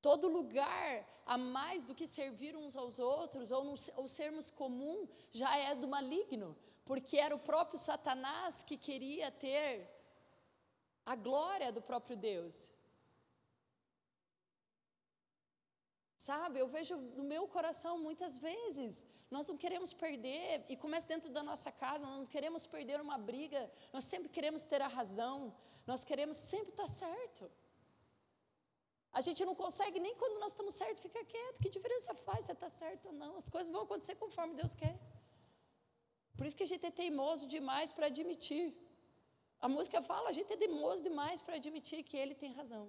Todo 0.01 0.29
lugar 0.29 1.07
a 1.27 1.37
mais 1.37 1.85
do 1.85 1.95
que 1.95 2.07
servir 2.07 2.57
uns 2.57 2.75
aos 2.77 2.99
outros 2.99 3.51
ou, 3.51 3.75
ou 3.97 4.09
sermos 4.09 4.51
comum 4.51 5.07
já 5.31 5.57
é 5.59 5.75
do 5.75 5.87
maligno, 5.87 6.57
porque 6.85 7.19
era 7.19 7.35
o 7.35 7.41
próprio 7.41 7.79
Satanás 7.79 8.63
que 8.63 8.79
queria 8.79 9.31
ter 9.31 9.89
a 11.05 11.15
glória 11.15 11.71
do 11.71 11.83
próprio 11.83 12.17
Deus. 12.17 12.70
Sabe, 16.29 16.59
eu 16.63 16.69
vejo 16.69 16.95
no 17.19 17.25
meu 17.25 17.45
coração 17.55 17.93
muitas 18.07 18.37
vezes, 18.47 19.03
nós 19.35 19.49
não 19.49 19.57
queremos 19.63 19.91
perder, 20.03 20.67
e 20.69 20.77
começa 20.77 21.09
dentro 21.13 21.31
da 21.37 21.43
nossa 21.43 21.71
casa, 21.73 22.05
nós 22.07 22.19
não 22.19 22.27
queremos 22.35 22.67
perder 22.75 23.01
uma 23.01 23.17
briga, 23.31 23.61
nós 23.95 24.05
sempre 24.05 24.29
queremos 24.29 24.63
ter 24.73 24.83
a 24.83 24.91
razão, 24.99 25.37
nós 25.87 26.05
queremos 26.05 26.37
sempre 26.37 26.73
estar 26.75 26.87
certo. 26.87 27.51
A 29.19 29.23
gente 29.27 29.43
não 29.49 29.55
consegue 29.63 29.99
nem 30.07 30.15
quando 30.21 30.39
nós 30.43 30.53
estamos 30.53 30.75
certos 30.75 31.03
ficar 31.03 31.25
quieto. 31.25 31.61
Que 31.63 31.71
diferença 31.77 32.13
faz 32.27 32.45
se 32.45 32.53
está 32.53 32.69
certo 32.69 33.07
ou 33.07 33.15
não? 33.23 33.33
As 33.43 33.49
coisas 33.49 33.73
vão 33.73 33.83
acontecer 33.87 34.15
conforme 34.17 34.55
Deus 34.55 34.75
quer. 34.75 34.97
Por 36.37 36.45
isso 36.47 36.57
que 36.59 36.67
a 36.69 36.73
gente 36.73 36.85
é 36.85 36.91
teimoso 36.91 37.47
demais 37.49 37.91
para 37.91 38.07
admitir. 38.13 38.67
A 39.59 39.69
música 39.77 40.03
fala, 40.03 40.29
a 40.29 40.33
gente 40.39 40.53
é 40.53 40.57
teimoso 40.65 41.03
demais 41.03 41.41
para 41.41 41.57
admitir 41.57 42.05
que 42.05 42.17
Ele 42.17 42.35
tem 42.35 42.53
razão. 42.53 42.85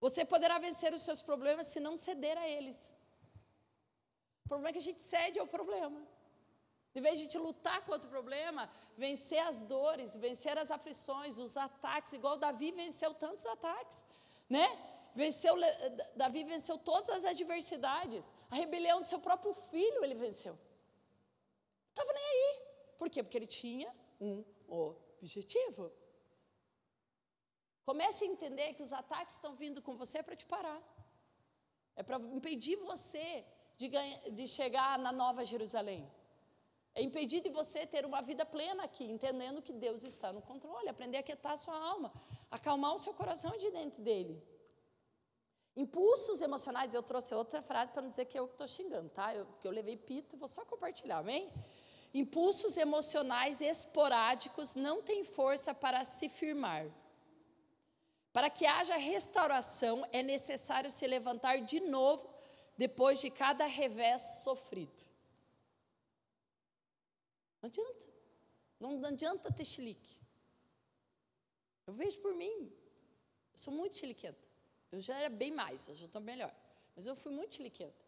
Você 0.00 0.24
poderá 0.24 0.58
vencer 0.58 0.92
os 0.92 1.02
seus 1.02 1.20
problemas 1.20 1.68
se 1.68 1.80
não 1.80 1.96
ceder 1.96 2.36
a 2.36 2.48
eles. 2.48 2.78
O 4.44 4.48
problema 4.48 4.70
é 4.70 4.72
que 4.72 4.78
a 4.78 4.88
gente 4.88 5.00
cede 5.00 5.38
ao 5.38 5.46
problema. 5.46 6.00
Em 6.94 7.00
vez 7.00 7.18
de 7.18 7.22
a 7.22 7.26
gente 7.26 7.38
lutar 7.38 7.84
contra 7.84 8.06
o 8.06 8.10
problema, 8.10 8.70
vencer 8.96 9.40
as 9.40 9.62
dores, 9.62 10.16
vencer 10.16 10.56
as 10.56 10.70
aflições, 10.70 11.36
os 11.36 11.56
ataques, 11.56 12.14
igual 12.14 12.38
Davi 12.38 12.72
venceu 12.72 13.12
tantos 13.14 13.44
ataques, 13.44 14.02
né? 14.48 14.66
Venceu, 15.14 15.54
Davi 16.14 16.44
venceu 16.44 16.78
todas 16.78 17.10
as 17.10 17.24
adversidades. 17.24 18.32
A 18.50 18.54
rebelião 18.54 19.00
do 19.00 19.06
seu 19.06 19.18
próprio 19.18 19.52
filho 19.70 20.04
ele 20.04 20.14
venceu. 20.14 20.58
Estava 21.90 22.12
nem 22.12 22.24
aí. 22.24 22.62
Por 22.98 23.10
quê? 23.10 23.22
Porque 23.22 23.38
ele 23.38 23.46
tinha 23.46 23.94
um 24.20 24.44
objetivo. 24.68 25.90
Comece 27.86 28.24
a 28.24 28.26
entender 28.26 28.74
que 28.74 28.82
os 28.82 28.92
ataques 28.92 29.34
estão 29.36 29.54
vindo 29.54 29.80
com 29.80 29.96
você 29.96 30.20
para 30.20 30.34
te 30.34 30.44
parar. 30.44 30.80
É 31.94 32.02
para 32.02 32.18
impedir 32.18 32.76
você 32.92 33.44
de, 33.78 33.86
ganhar, 33.86 34.30
de 34.30 34.46
chegar 34.48 34.98
na 34.98 35.12
Nova 35.12 35.44
Jerusalém. 35.44 36.10
É 36.96 37.00
impedir 37.00 37.42
de 37.42 37.48
você 37.48 37.86
ter 37.86 38.04
uma 38.04 38.20
vida 38.22 38.44
plena 38.44 38.82
aqui, 38.82 39.04
entendendo 39.04 39.62
que 39.62 39.72
Deus 39.72 40.02
está 40.02 40.32
no 40.32 40.42
controle, 40.42 40.88
aprender 40.88 41.18
a 41.18 41.22
quietar 41.22 41.52
a 41.52 41.56
sua 41.56 41.78
alma, 41.78 42.12
acalmar 42.50 42.92
o 42.92 42.98
seu 42.98 43.14
coração 43.14 43.56
de 43.56 43.70
dentro 43.70 44.02
dele. 44.02 44.42
Impulsos 45.76 46.40
emocionais, 46.40 46.92
eu 46.92 47.02
trouxe 47.02 47.34
outra 47.34 47.62
frase 47.62 47.90
para 47.92 48.02
não 48.02 48.08
dizer 48.08 48.24
que 48.24 48.38
eu 48.38 48.46
estou 48.46 48.66
xingando, 48.66 49.10
tá? 49.10 49.32
Eu, 49.32 49.46
porque 49.46 49.68
eu 49.68 49.70
levei 49.70 49.96
pito, 49.96 50.36
vou 50.36 50.48
só 50.48 50.64
compartilhar, 50.64 51.18
amém? 51.18 51.52
Impulsos 52.14 52.76
emocionais 52.78 53.60
esporádicos 53.60 54.74
não 54.74 55.02
têm 55.02 55.22
força 55.22 55.74
para 55.74 56.02
se 56.04 56.30
firmar. 56.30 56.86
Para 58.36 58.50
que 58.50 58.66
haja 58.66 58.96
restauração, 58.98 60.06
é 60.12 60.22
necessário 60.22 60.90
se 60.90 61.06
levantar 61.06 61.56
de 61.62 61.80
novo 61.80 62.28
depois 62.76 63.18
de 63.18 63.30
cada 63.30 63.64
revés 63.64 64.20
sofrido. 64.44 65.06
Não 67.62 67.68
adianta. 67.68 68.06
Não 68.78 69.04
adianta 69.06 69.50
ter 69.50 69.64
chilique. 69.64 70.18
Eu 71.86 71.94
vejo 71.94 72.20
por 72.20 72.34
mim. 72.34 72.70
Eu 73.54 73.58
sou 73.58 73.72
muito 73.72 73.96
chiliquenta. 73.96 74.38
Eu 74.92 75.00
já 75.00 75.16
era 75.16 75.30
bem 75.30 75.50
mais, 75.50 75.88
eu 75.88 75.94
já 75.94 76.04
estou 76.04 76.20
melhor. 76.20 76.54
Mas 76.94 77.06
eu 77.06 77.16
fui 77.16 77.32
muito 77.32 77.54
chiliquenta. 77.54 78.04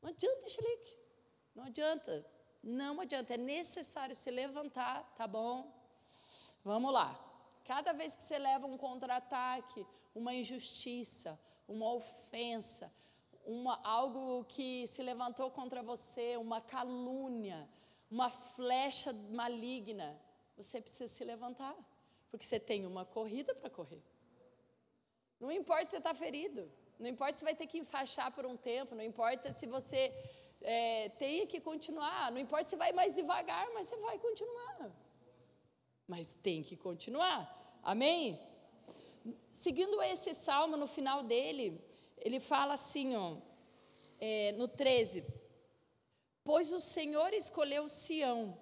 Não 0.00 0.10
adianta 0.10 0.40
ter 0.42 0.50
chilique. 0.50 0.96
Não 1.52 1.64
adianta. 1.64 2.24
Não 2.62 3.00
adianta. 3.00 3.34
É 3.34 3.38
necessário 3.38 4.14
se 4.14 4.30
levantar, 4.30 5.02
tá 5.16 5.26
bom? 5.26 5.68
Vamos 6.62 6.92
lá. 6.92 7.23
Cada 7.64 7.92
vez 7.92 8.14
que 8.14 8.22
você 8.22 8.38
leva 8.38 8.66
um 8.66 8.76
contra-ataque, 8.76 9.86
uma 10.14 10.34
injustiça, 10.34 11.38
uma 11.66 11.92
ofensa, 11.94 12.92
uma, 13.44 13.80
algo 13.82 14.44
que 14.44 14.86
se 14.86 15.02
levantou 15.02 15.50
contra 15.50 15.82
você, 15.82 16.36
uma 16.36 16.60
calúnia, 16.60 17.66
uma 18.10 18.28
flecha 18.30 19.12
maligna, 19.30 20.20
você 20.56 20.80
precisa 20.80 21.08
se 21.08 21.24
levantar, 21.24 21.74
porque 22.30 22.44
você 22.44 22.60
tem 22.60 22.86
uma 22.86 23.04
corrida 23.04 23.54
para 23.54 23.70
correr. 23.70 24.02
Não 25.40 25.50
importa 25.50 25.86
se 25.86 25.90
você 25.92 25.96
está 25.96 26.14
ferido, 26.14 26.70
não 26.98 27.08
importa 27.08 27.38
se 27.38 27.44
vai 27.44 27.54
ter 27.54 27.66
que 27.66 27.78
enfaixar 27.78 28.30
por 28.32 28.44
um 28.44 28.56
tempo, 28.56 28.94
não 28.94 29.02
importa 29.02 29.52
se 29.52 29.66
você 29.66 30.12
é, 30.60 31.08
tem 31.18 31.46
que 31.46 31.60
continuar, 31.60 32.30
não 32.30 32.38
importa 32.38 32.64
se 32.64 32.76
vai 32.76 32.92
mais 32.92 33.14
devagar, 33.14 33.68
mas 33.72 33.86
você 33.86 33.96
vai 33.96 34.18
continuar 34.18 34.92
mas 36.06 36.34
tem 36.34 36.62
que 36.62 36.76
continuar. 36.76 37.80
Amém? 37.82 38.38
Seguindo 39.50 40.02
esse 40.02 40.34
salmo, 40.34 40.76
no 40.76 40.86
final 40.86 41.22
dele, 41.22 41.80
ele 42.18 42.40
fala 42.40 42.74
assim, 42.74 43.16
ó, 43.16 43.36
é, 44.20 44.52
no 44.52 44.68
13: 44.68 45.24
Pois 46.42 46.72
o 46.72 46.80
Senhor 46.80 47.32
escolheu 47.32 47.88
Sião, 47.88 48.58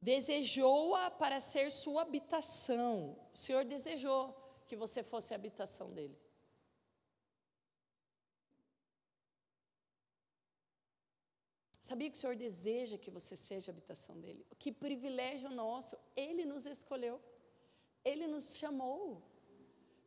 desejou-a 0.00 1.10
para 1.10 1.40
ser 1.40 1.70
sua 1.70 2.02
habitação. 2.02 3.16
O 3.34 3.38
Senhor 3.38 3.64
desejou 3.64 4.36
que 4.66 4.76
você 4.76 5.02
fosse 5.02 5.32
a 5.32 5.36
habitação 5.36 5.90
dele. 5.90 6.18
Sabia 11.88 12.08
que 12.08 12.16
o 12.16 12.20
Senhor 12.20 12.36
deseja 12.36 12.96
que 13.04 13.10
você 13.10 13.34
seja 13.36 13.70
a 13.70 13.74
habitação 13.74 14.14
dele? 14.20 14.46
Que 14.58 14.70
privilégio 14.70 15.50
nosso! 15.50 15.96
Ele 16.16 16.44
nos 16.44 16.64
escolheu, 16.64 17.20
ele 18.04 18.28
nos 18.28 18.56
chamou 18.56 19.20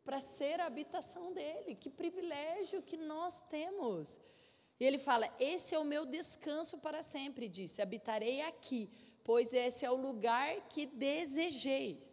para 0.05 0.22
ser 0.22 0.62
a 0.62 0.67
habitação 0.67 1.34
dele. 1.34 1.75
Que 1.75 1.89
privilégio 1.89 2.82
que 2.82 2.96
nós 2.96 3.41
temos! 3.41 4.17
E 4.79 4.86
ele 4.86 4.98
fala: 4.98 5.27
Esse 5.38 5.75
é 5.75 5.79
o 5.79 5.84
meu 5.94 6.05
descanso 6.05 6.79
para 6.79 7.03
sempre, 7.03 7.50
disse: 7.50 7.82
Habitarei 7.82 8.41
aqui, 8.41 8.89
pois 9.22 9.51
esse 9.51 9.86
é 9.86 9.91
o 9.91 10.01
lugar 10.08 10.50
que 10.70 10.86
desejei. 10.86 12.05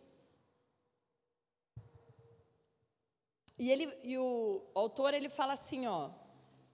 E, 3.63 3.71
ele, 3.71 3.97
e 4.03 4.19
o 4.19 4.61
autor 4.75 5.15
ele 5.15 5.29
fala 5.29 5.53
assim, 5.53 5.87
ó, 5.87 6.11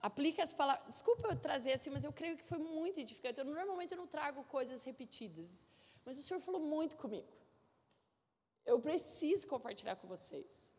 aplica 0.01 0.43
as 0.43 0.51
palavras. 0.51 0.87
Desculpa 0.87 1.27
eu 1.27 1.39
trazer 1.39 1.73
assim, 1.73 1.89
mas 1.89 2.03
eu 2.03 2.13
creio 2.13 2.37
que 2.37 2.43
foi 2.43 2.57
muito 2.57 2.99
edificante. 2.99 3.39
Eu, 3.39 3.45
normalmente 3.45 3.91
eu 3.91 3.97
não 3.97 4.07
trago 4.07 4.43
coisas 4.45 4.83
repetidas, 4.83 5.67
mas 6.05 6.17
o 6.17 6.21
Senhor 6.23 6.39
falou 6.39 6.61
muito 6.61 6.95
comigo. 6.97 7.27
Eu 8.65 8.79
preciso 8.79 9.47
compartilhar 9.47 9.95
com 9.95 10.07
vocês. 10.07 10.69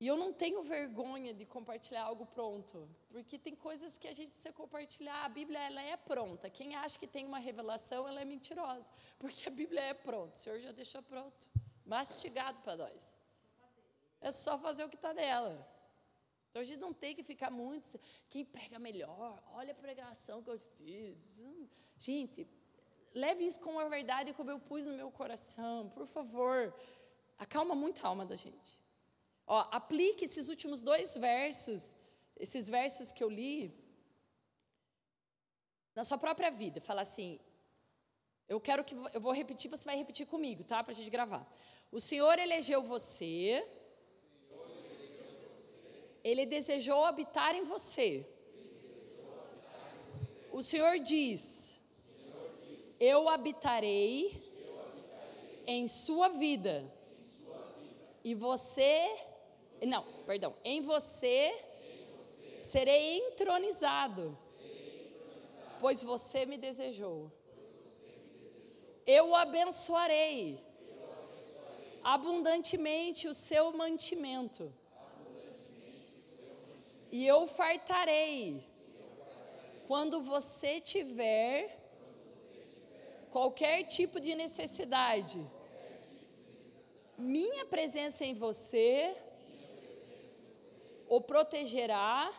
E 0.00 0.06
eu 0.06 0.16
não 0.16 0.32
tenho 0.32 0.62
vergonha 0.62 1.34
de 1.34 1.44
compartilhar 1.44 2.04
algo 2.04 2.24
pronto, 2.24 2.88
porque 3.10 3.38
tem 3.38 3.54
coisas 3.54 3.98
que 3.98 4.08
a 4.08 4.14
gente 4.14 4.30
precisa 4.30 4.52
compartilhar. 4.52 5.26
A 5.26 5.28
Bíblia 5.28 5.60
ela 5.60 5.82
é 5.82 5.94
pronta. 5.94 6.48
Quem 6.48 6.74
acha 6.74 6.98
que 6.98 7.06
tem 7.06 7.26
uma 7.26 7.38
revelação, 7.38 8.08
ela 8.08 8.18
é 8.18 8.24
mentirosa, 8.24 8.90
porque 9.18 9.46
a 9.46 9.52
Bíblia 9.52 9.82
é 9.82 9.92
pronta. 9.94 10.34
O 10.34 10.38
Senhor 10.38 10.58
já 10.58 10.72
deixou 10.72 11.02
pronto, 11.02 11.46
mastigado 11.84 12.58
para 12.62 12.76
nós. 12.76 13.14
É 14.22 14.32
só 14.32 14.58
fazer 14.58 14.84
o 14.84 14.88
que 14.88 14.96
está 14.96 15.12
nela. 15.12 15.68
Então 16.50 16.62
a 16.62 16.64
gente 16.64 16.80
não 16.80 16.92
tem 16.92 17.14
que 17.14 17.22
ficar 17.22 17.50
muito. 17.50 17.98
Quem 18.28 18.44
prega 18.44 18.78
melhor? 18.78 19.42
Olha 19.52 19.72
a 19.72 19.74
pregação 19.74 20.42
que 20.42 20.50
eu 20.50 20.58
fiz. 20.58 21.40
Gente, 21.96 22.46
leve 23.14 23.44
isso 23.46 23.60
como 23.60 23.78
a 23.78 23.88
verdade 23.88 24.34
como 24.34 24.50
eu 24.50 24.58
pus 24.58 24.84
no 24.84 24.94
meu 24.94 25.10
coração, 25.12 25.88
por 25.90 26.06
favor. 26.06 26.74
Acalma 27.38 27.74
muito 27.74 28.04
a 28.04 28.08
alma 28.08 28.26
da 28.26 28.36
gente. 28.36 28.80
Ó, 29.46 29.60
aplique 29.70 30.24
esses 30.24 30.48
últimos 30.48 30.82
dois 30.82 31.14
versos, 31.14 31.96
esses 32.36 32.68
versos 32.68 33.12
que 33.12 33.22
eu 33.22 33.30
li, 33.30 33.72
na 35.94 36.04
sua 36.04 36.18
própria 36.18 36.50
vida. 36.50 36.80
Fala 36.80 37.02
assim: 37.02 37.38
eu 38.48 38.60
quero 38.60 38.84
que 38.84 38.94
eu 39.14 39.20
vou 39.20 39.32
repetir, 39.32 39.70
você 39.70 39.84
vai 39.84 39.96
repetir 39.96 40.26
comigo, 40.26 40.64
tá? 40.64 40.82
Para 40.82 40.92
a 40.92 40.96
gente 40.96 41.10
gravar. 41.10 41.46
O 41.92 42.00
Senhor 42.00 42.36
elegeu 42.38 42.82
você. 42.82 43.64
Ele 46.22 46.46
desejou 46.46 47.04
habitar 47.04 47.54
em 47.54 47.64
você. 47.64 48.26
O 50.52 50.62
Senhor 50.62 50.98
diz: 50.98 51.78
Eu 52.98 53.28
habitarei 53.28 54.42
em 55.66 55.86
sua 55.88 56.28
vida. 56.28 56.84
E 58.22 58.34
você 58.34 59.08
não, 59.86 60.04
perdão. 60.26 60.54
Em 60.64 60.80
você, 60.82 61.54
serei 62.58 63.18
entronizado, 63.18 64.36
pois 65.80 66.02
você 66.02 66.44
me 66.44 66.58
desejou. 66.58 67.30
Eu 69.06 69.30
o 69.30 69.34
abençoarei, 69.34 70.62
abundantemente 72.02 73.26
o 73.26 73.34
seu 73.34 73.72
mantimento. 73.72 74.72
E 77.10 77.26
eu 77.26 77.46
fartarei 77.46 78.64
quando 79.86 80.22
você 80.22 80.80
tiver 80.80 81.76
qualquer 83.30 83.84
tipo 83.84 84.20
de 84.20 84.34
necessidade. 84.34 85.44
Minha 87.18 87.66
presença 87.66 88.24
em 88.24 88.34
você 88.34 89.16
o 91.08 91.20
protegerá 91.20 92.32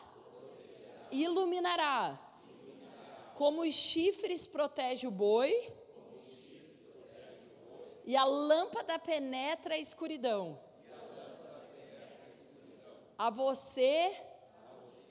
iluminará. 1.12 2.20
Como 3.36 3.62
os 3.62 3.76
chifres 3.76 4.48
protege 4.48 5.08
o 5.08 5.12
boi, 5.12 5.74
e 8.06 8.16
a 8.16 8.26
lâmpada 8.26 8.98
penetra 9.00 9.76
a 9.76 9.78
escuridão. 9.78 10.60
A 13.18 13.30
você 13.30 14.31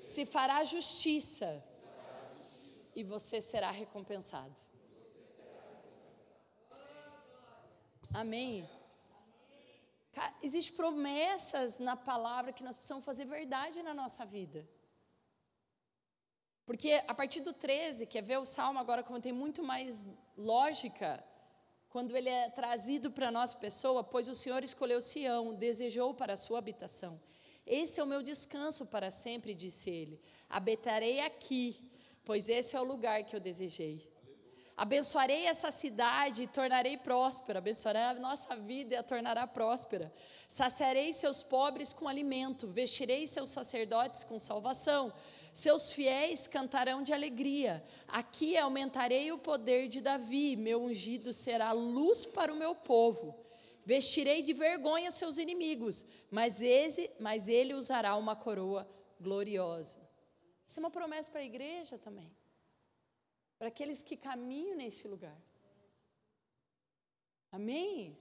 se 0.01 0.27
fará 0.27 0.65
justiça 0.65 1.63
e 2.95 3.03
você 3.03 3.41
será 3.41 3.71
recompensado. 3.71 4.55
Amém. 8.13 8.69
Existem 10.43 10.77
promessas 10.77 11.79
na 11.79 11.97
palavra 11.97 12.53
que 12.53 12.65
nós 12.65 12.77
precisamos 12.77 13.05
fazer 13.05 13.25
verdade 13.25 13.83
na 13.83 13.95
nossa 13.95 14.25
vida. 14.25 14.69
Porque 16.67 16.93
a 17.07 17.15
partir 17.15 17.41
do 17.41 17.53
13, 17.53 18.07
quer 18.07 18.23
ver 18.23 18.39
o 18.39 18.45
salmo 18.45 18.79
agora 18.79 19.03
como 19.03 19.21
tem 19.21 19.33
muito 19.33 19.63
mais 19.63 20.09
lógica, 20.37 21.23
quando 21.89 22.17
ele 22.17 22.29
é 22.29 22.49
trazido 22.51 23.11
para 23.11 23.31
nossa 23.31 23.59
pessoa, 23.59 24.05
pois 24.05 24.29
o 24.29 24.35
Senhor 24.35 24.63
escolheu 24.63 25.03
Sião, 25.03 25.55
desejou 25.55 26.15
para 26.15 26.35
a 26.35 26.37
sua 26.37 26.59
habitação. 26.59 27.21
Esse 27.71 28.01
é 28.01 28.03
o 28.03 28.07
meu 28.07 28.21
descanso 28.21 28.87
para 28.87 29.11
sempre, 29.11 29.55
disse 29.55 29.89
ele. 29.89 30.21
Habitarei 30.49 31.21
aqui, 31.21 31.81
pois 32.25 32.49
esse 32.49 32.75
é 32.75 32.81
o 32.81 32.85
lugar 32.85 33.23
que 33.23 33.37
eu 33.37 33.39
desejei. 33.39 34.11
Abençoarei 34.77 35.47
essa 35.47 35.71
cidade 35.71 36.43
e 36.43 36.47
tornarei 36.49 36.97
próspera. 36.97 37.61
Abençoarei 37.61 38.03
a 38.03 38.15
nossa 38.15 38.57
vida 38.57 38.95
e 38.95 38.97
a 38.97 39.05
tornará 39.05 39.47
próspera. 39.47 40.13
Saciarei 40.49 41.13
seus 41.13 41.45
pobres 41.45 41.93
com 41.93 42.09
alimento, 42.09 42.67
vestirei 42.67 43.25
seus 43.29 43.51
sacerdotes 43.51 44.25
com 44.25 44.41
salvação. 44.41 45.13
Seus 45.53 45.93
fiéis 45.93 46.49
cantarão 46.49 47.05
de 47.05 47.13
alegria. 47.13 47.85
Aqui 48.09 48.57
aumentarei 48.57 49.31
o 49.31 49.39
poder 49.39 49.87
de 49.87 50.01
Davi, 50.01 50.57
meu 50.57 50.83
ungido 50.83 51.33
será 51.33 51.71
luz 51.71 52.25
para 52.25 52.53
o 52.53 52.57
meu 52.57 52.75
povo. 52.75 53.39
Vestirei 53.93 54.41
de 54.49 54.53
vergonha 54.67 55.11
seus 55.11 55.37
inimigos, 55.45 55.97
mas 56.31 56.61
ele, 56.61 57.11
mas 57.19 57.49
ele 57.49 57.73
usará 57.75 58.13
uma 58.17 58.37
coroa 58.45 58.83
gloriosa. 59.21 60.01
Isso 60.67 60.79
é 60.79 60.83
uma 60.85 60.97
promessa 60.99 61.31
para 61.31 61.41
a 61.41 61.51
igreja 61.53 61.97
também 61.99 62.31
para 63.61 63.69
aqueles 63.69 64.03
que 64.03 64.17
caminham 64.17 64.75
neste 64.75 65.07
lugar. 65.07 65.39
Amém? 67.53 68.19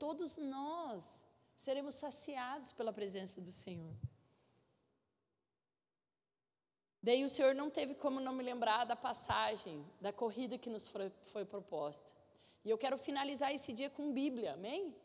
Todos 0.00 0.36
nós 0.36 1.22
seremos 1.54 1.94
saciados 1.94 2.72
pela 2.72 2.92
presença 2.92 3.40
do 3.40 3.52
Senhor. 3.52 3.94
Daí 7.00 7.24
o 7.24 7.30
Senhor 7.30 7.54
não 7.54 7.70
teve 7.70 7.94
como 7.94 8.18
não 8.18 8.32
me 8.32 8.42
lembrar 8.42 8.84
da 8.84 8.96
passagem, 8.96 9.86
da 10.00 10.12
corrida 10.12 10.58
que 10.58 10.68
nos 10.68 10.88
foi, 10.88 11.08
foi 11.32 11.44
proposta. 11.44 12.10
E 12.64 12.70
eu 12.70 12.78
quero 12.78 12.96
finalizar 12.96 13.52
esse 13.52 13.72
dia 13.72 13.90
com 13.90 14.12
Bíblia, 14.12 14.54
amém? 14.54 14.96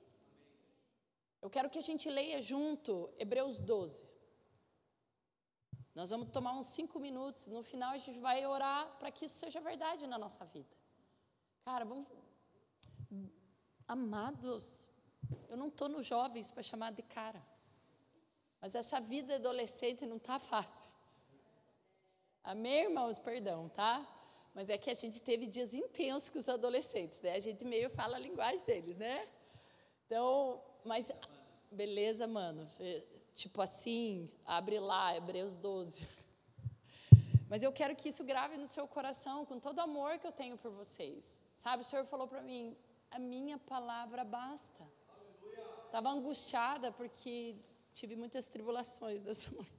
Eu 1.41 1.49
quero 1.49 1.69
que 1.69 1.77
a 1.77 1.81
gente 1.81 2.09
leia 2.09 2.41
junto 2.41 3.09
Hebreus 3.17 3.61
12. 3.61 4.07
Nós 5.93 6.09
vamos 6.09 6.29
tomar 6.29 6.53
uns 6.53 6.67
cinco 6.67 6.99
minutos, 6.99 7.47
no 7.47 7.61
final 7.63 7.91
a 7.91 7.97
gente 7.97 8.19
vai 8.19 8.45
orar 8.45 8.87
para 8.97 9.11
que 9.11 9.25
isso 9.25 9.35
seja 9.35 9.59
verdade 9.59 10.07
na 10.07 10.17
nossa 10.17 10.45
vida. 10.45 10.73
Cara, 11.65 11.83
vamos. 11.83 12.07
Amados, 13.87 14.87
eu 15.49 15.57
não 15.57 15.67
estou 15.67 15.89
nos 15.89 16.05
jovens 16.05 16.49
para 16.49 16.63
chamar 16.63 16.91
de 16.91 17.01
cara, 17.01 17.43
mas 18.61 18.75
essa 18.75 19.01
vida 19.01 19.35
adolescente 19.35 20.05
não 20.05 20.17
está 20.17 20.39
fácil. 20.39 20.91
Amém, 22.43 22.83
irmãos? 22.83 23.17
Perdão, 23.17 23.67
tá? 23.69 24.07
Mas 24.53 24.69
é 24.69 24.77
que 24.77 24.89
a 24.89 24.93
gente 24.93 25.21
teve 25.21 25.45
dias 25.45 25.73
intensos 25.73 26.29
com 26.29 26.39
os 26.39 26.49
adolescentes, 26.49 27.19
né? 27.21 27.33
A 27.33 27.39
gente 27.39 27.63
meio 27.63 27.89
fala 27.89 28.17
a 28.17 28.19
linguagem 28.19 28.65
deles, 28.65 28.97
né? 28.97 29.27
Então, 30.05 30.61
mas 30.83 31.11
beleza, 31.71 32.25
mano. 32.27 32.67
Tipo 33.35 33.61
assim, 33.61 34.29
abre 34.45 34.79
lá, 34.79 35.15
Hebreus 35.15 35.55
12. 35.55 36.05
Mas 37.49 37.63
eu 37.63 37.71
quero 37.71 37.95
que 37.95 38.09
isso 38.09 38.23
grave 38.23 38.57
no 38.57 38.67
seu 38.67 38.87
coração, 38.87 39.45
com 39.45 39.59
todo 39.59 39.77
o 39.77 39.81
amor 39.81 40.19
que 40.19 40.27
eu 40.27 40.31
tenho 40.31 40.57
por 40.57 40.71
vocês. 40.71 41.41
Sabe, 41.55 41.81
o 41.81 41.85
Senhor 41.85 42.05
falou 42.05 42.27
para 42.27 42.41
mim: 42.41 42.75
a 43.09 43.17
minha 43.17 43.57
palavra 43.57 44.23
basta. 44.23 44.85
Estava 45.85 46.09
angustiada 46.09 46.91
porque 46.91 47.55
tive 47.93 48.15
muitas 48.15 48.47
tribulações 48.47 49.21
dessa 49.27 49.49
manhã. 49.51 49.78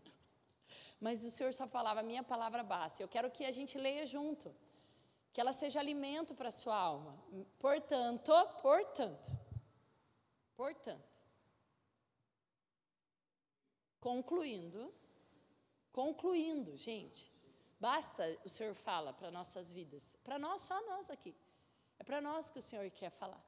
Mas 1.00 1.24
o 1.24 1.30
Senhor 1.30 1.52
só 1.54 1.66
falava: 1.66 2.00
a 2.00 2.02
minha 2.02 2.22
palavra 2.22 2.62
basta. 2.62 3.02
Eu 3.02 3.08
quero 3.08 3.30
que 3.30 3.44
a 3.44 3.52
gente 3.52 3.78
leia 3.78 4.06
junto. 4.06 4.54
Que 5.32 5.40
ela 5.40 5.52
seja 5.52 5.78
alimento 5.80 6.34
para 6.34 6.48
a 6.48 6.52
sua 6.52 6.76
alma. 6.76 7.16
Portanto, 7.58 8.32
portanto, 8.60 9.30
portanto, 10.56 11.10
Concluindo, 14.00 14.92
concluindo, 15.92 16.74
gente, 16.74 17.30
basta 17.78 18.24
o 18.46 18.48
Senhor 18.48 18.74
fala 18.74 19.12
para 19.12 19.30
nossas 19.30 19.70
vidas, 19.70 20.16
para 20.24 20.38
nós, 20.38 20.62
só 20.62 20.80
nós 20.86 21.10
aqui. 21.10 21.34
É 21.98 22.02
para 22.02 22.18
nós 22.18 22.50
que 22.50 22.58
o 22.58 22.62
Senhor 22.62 22.90
quer 22.90 23.10
falar. 23.10 23.44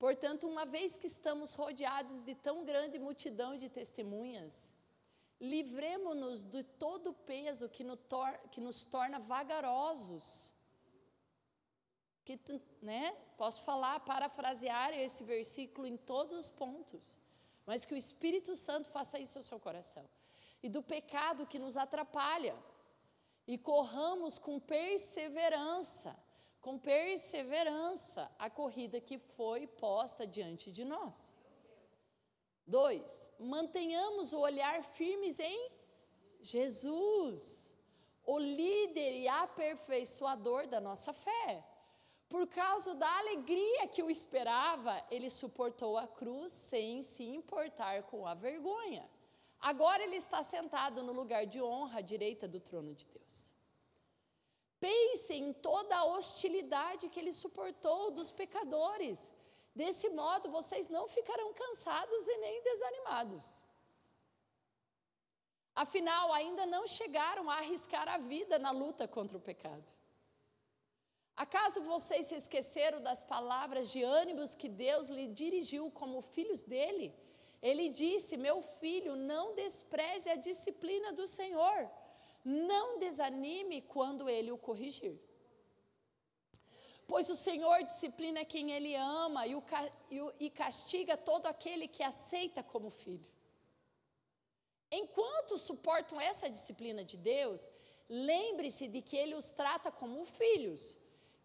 Portanto, 0.00 0.48
uma 0.48 0.66
vez 0.66 0.96
que 0.96 1.06
estamos 1.06 1.52
rodeados 1.52 2.24
de 2.24 2.34
tão 2.34 2.64
grande 2.64 2.98
multidão 2.98 3.56
de 3.56 3.68
testemunhas, 3.68 4.72
livremos-nos 5.40 6.44
de 6.44 6.62
todo 6.62 7.10
o 7.10 7.14
peso 7.14 7.68
que, 7.68 7.82
no 7.82 7.96
tor 7.96 8.30
que 8.50 8.60
nos 8.60 8.84
torna 8.84 9.18
vagarosos. 9.18 10.52
Que, 12.24 12.38
né? 12.82 13.12
Posso 13.36 13.62
falar, 13.62 14.00
parafrasear 14.00 14.92
esse 14.92 15.24
versículo 15.24 15.86
em 15.86 15.96
todos 15.96 16.32
os 16.32 16.50
pontos 16.50 17.18
mas 17.70 17.84
que 17.84 17.94
o 17.94 17.96
Espírito 17.96 18.56
Santo 18.56 18.90
faça 18.90 19.16
isso 19.20 19.38
ao 19.38 19.44
seu 19.44 19.60
coração. 19.60 20.04
E 20.60 20.68
do 20.68 20.82
pecado 20.82 21.46
que 21.46 21.56
nos 21.56 21.76
atrapalha. 21.76 22.56
E 23.46 23.56
corramos 23.56 24.38
com 24.38 24.58
perseverança, 24.58 26.16
com 26.60 26.76
perseverança, 26.76 28.28
a 28.40 28.50
corrida 28.50 29.00
que 29.00 29.18
foi 29.18 29.68
posta 29.68 30.26
diante 30.26 30.72
de 30.72 30.84
nós. 30.84 31.32
Dois, 32.66 33.32
mantenhamos 33.38 34.32
o 34.32 34.38
olhar 34.38 34.82
firmes 34.82 35.38
em 35.38 35.70
Jesus, 36.40 37.72
o 38.24 38.38
líder 38.38 39.12
e 39.20 39.28
aperfeiçoador 39.28 40.66
da 40.66 40.80
nossa 40.80 41.12
fé. 41.12 41.64
Por 42.28 42.46
causa 42.46 42.94
da 42.94 43.18
alegria 43.18 43.88
que 43.88 44.02
o 44.02 44.10
esperava, 44.10 45.04
ele 45.10 45.28
suportou 45.28 45.98
a 45.98 46.06
cruz 46.06 46.52
sem 46.52 47.02
se 47.02 47.24
importar 47.24 48.04
com 48.04 48.26
a 48.26 48.34
vergonha. 48.34 49.08
Agora 49.60 50.02
ele 50.02 50.16
está 50.16 50.42
sentado 50.42 51.02
no 51.02 51.12
lugar 51.12 51.44
de 51.44 51.60
honra 51.60 51.98
à 51.98 52.02
direita 52.02 52.46
do 52.46 52.60
trono 52.60 52.94
de 52.94 53.06
Deus. 53.06 53.52
Pense 54.78 55.34
em 55.34 55.52
toda 55.52 55.94
a 55.94 56.04
hostilidade 56.04 57.10
que 57.10 57.20
ele 57.20 57.32
suportou 57.32 58.10
dos 58.10 58.30
pecadores. 58.30 59.30
Desse 59.74 60.08
modo, 60.10 60.50
vocês 60.50 60.88
não 60.88 61.08
ficarão 61.08 61.52
cansados 61.54 62.26
e 62.26 62.36
nem 62.38 62.62
desanimados. 62.62 63.62
Afinal, 65.74 66.32
ainda 66.32 66.66
não 66.66 66.86
chegaram 66.86 67.48
a 67.48 67.58
arriscar 67.58 68.08
a 68.08 68.18
vida 68.18 68.58
na 68.58 68.70
luta 68.70 69.06
contra 69.06 69.36
o 69.36 69.40
pecado. 69.40 69.84
Acaso 71.36 71.80
vocês 71.82 72.26
se 72.26 72.34
esqueceram 72.34 73.00
das 73.00 73.22
palavras 73.22 73.90
de 73.90 74.02
ânimos 74.02 74.54
que 74.54 74.68
Deus 74.68 75.08
lhe 75.08 75.26
dirigiu 75.28 75.90
como 75.90 76.20
filhos 76.20 76.64
dele? 76.64 77.14
Ele 77.62 77.88
disse: 77.88 78.36
Meu 78.36 78.60
filho, 78.60 79.16
não 79.16 79.54
despreze 79.54 80.28
a 80.28 80.36
disciplina 80.36 81.12
do 81.12 81.26
Senhor, 81.26 81.90
não 82.44 82.98
desanime 82.98 83.80
quando 83.82 84.28
ele 84.28 84.50
o 84.52 84.58
corrigir. 84.58 85.18
Pois 87.10 87.28
o 87.28 87.36
Senhor 87.36 87.82
disciplina 87.82 88.44
quem 88.44 88.70
ele 88.70 88.94
ama 88.94 89.44
e, 89.44 89.56
o, 89.56 89.64
e, 90.38 90.48
castiga 90.48 91.16
todo 91.16 91.46
aquele 91.46 91.88
que 91.88 92.04
aceita 92.04 92.62
como 92.62 92.88
filho. 92.88 93.28
Enquanto 94.92 95.58
suportam 95.58 96.20
essa 96.20 96.48
disciplina 96.48 97.04
de 97.04 97.16
Deus, 97.16 97.68
lembre-se 98.08 98.86
de 98.86 99.02
que 99.02 99.16
ele 99.16 99.34
os 99.34 99.50
trata 99.50 99.90
como 99.90 100.24
filhos. 100.24 100.96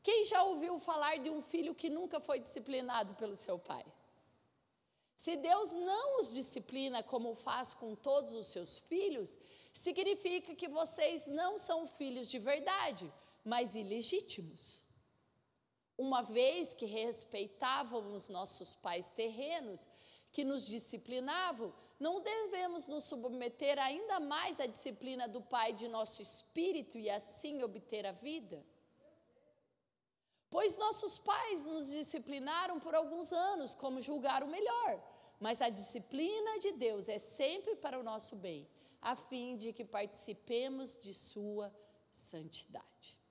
Quem 0.04 0.24
já 0.26 0.44
ouviu 0.44 0.80
falar 0.80 1.18
de 1.18 1.32
um 1.32 1.42
filho 1.42 1.74
que 1.74 1.90
nunca 1.90 2.20
foi 2.20 2.38
disciplinado 2.40 3.16
pelo 3.16 3.36
seu 3.36 3.58
pai? 3.58 3.84
Se 5.16 5.36
Deus 5.36 5.72
não 5.72 6.20
os 6.20 6.32
disciplina 6.32 7.02
como 7.02 7.34
faz 7.34 7.74
com 7.74 7.96
todos 7.96 8.34
os 8.34 8.46
seus 8.46 8.78
filhos, 8.78 9.36
significa 9.74 10.54
que 10.54 10.68
vocês 10.68 11.26
não 11.26 11.58
são 11.58 11.88
filhos 11.88 12.30
de 12.30 12.38
verdade, 12.38 13.12
mas 13.44 13.74
ilegítimos. 13.74 14.85
Uma 15.98 16.22
vez 16.22 16.74
que 16.74 16.86
respeitávamos 16.86 18.30
nossos 18.30 18.74
pais 18.74 19.08
terrenos, 19.10 19.88
que 20.32 20.44
nos 20.44 20.66
disciplinavam, 20.66 21.74
não 21.98 22.20
devemos 22.20 22.88
nos 22.88 23.06
submeter 23.06 23.80
ainda 23.80 24.20
mais 24.20 24.60
à 24.60 24.66
disciplina 24.66 25.28
do 25.28 25.42
Pai 25.42 25.72
de 25.72 25.88
nosso 25.88 26.22
espírito 26.22 26.98
e 26.98 27.10
assim 27.10 27.64
obter 27.64 28.06
a 28.06 28.12
vida? 28.12 28.66
Pois 30.50 30.78
nossos 30.78 31.18
pais 31.18 31.66
nos 31.66 31.90
disciplinaram 31.90 32.80
por 32.80 32.94
alguns 32.94 33.32
anos, 33.32 33.74
como 33.76 34.02
julgaram 34.02 34.48
melhor. 34.48 35.02
Mas 35.40 35.62
a 35.62 35.70
disciplina 35.70 36.60
de 36.60 36.74
Deus 36.74 37.10
é 37.10 37.20
sempre 37.20 37.76
para 37.76 38.00
o 38.00 38.04
nosso 38.04 38.36
bem, 38.36 38.68
a 39.02 39.16
fim 39.16 39.58
de 39.58 39.74
que 39.74 39.84
participemos 39.84 40.98
de 40.98 41.14
Sua 41.14 41.74
santidade. 42.12 43.25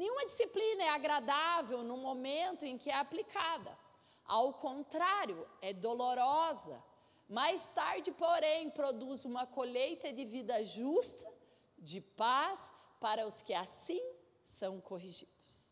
Nenhuma 0.00 0.24
disciplina 0.24 0.84
é 0.84 0.88
agradável 0.88 1.82
no 1.84 1.98
momento 1.98 2.64
em 2.64 2.78
que 2.78 2.88
é 2.88 2.94
aplicada. 2.94 3.76
Ao 4.24 4.54
contrário, 4.54 5.46
é 5.60 5.74
dolorosa. 5.74 6.82
Mais 7.28 7.68
tarde, 7.68 8.10
porém, 8.10 8.70
produz 8.70 9.26
uma 9.26 9.46
colheita 9.46 10.10
de 10.10 10.24
vida 10.24 10.64
justa, 10.64 11.30
de 11.76 12.00
paz 12.00 12.70
para 12.98 13.26
os 13.26 13.42
que 13.42 13.52
assim 13.52 14.02
são 14.42 14.80
corrigidos. 14.80 15.70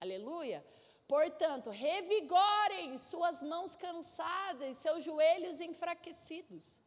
Aleluia. 0.00 0.66
Portanto, 1.06 1.70
revigorem 1.70 2.98
suas 2.98 3.40
mãos 3.40 3.76
cansadas, 3.76 4.78
seus 4.78 5.04
joelhos 5.04 5.60
enfraquecidos. 5.60 6.80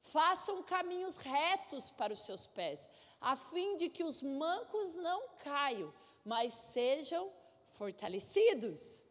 Façam 0.00 0.60
caminhos 0.64 1.18
retos 1.18 1.88
para 1.90 2.12
os 2.12 2.22
seus 2.22 2.46
pés, 2.46 2.88
a 3.20 3.34
fim 3.36 3.76
de 3.76 3.88
que 3.88 4.04
os 4.04 4.22
mancos 4.22 4.94
não 4.96 5.28
caiam, 5.38 5.92
mas 6.24 6.54
sejam 6.54 7.32
fortalecidos. 7.70 9.02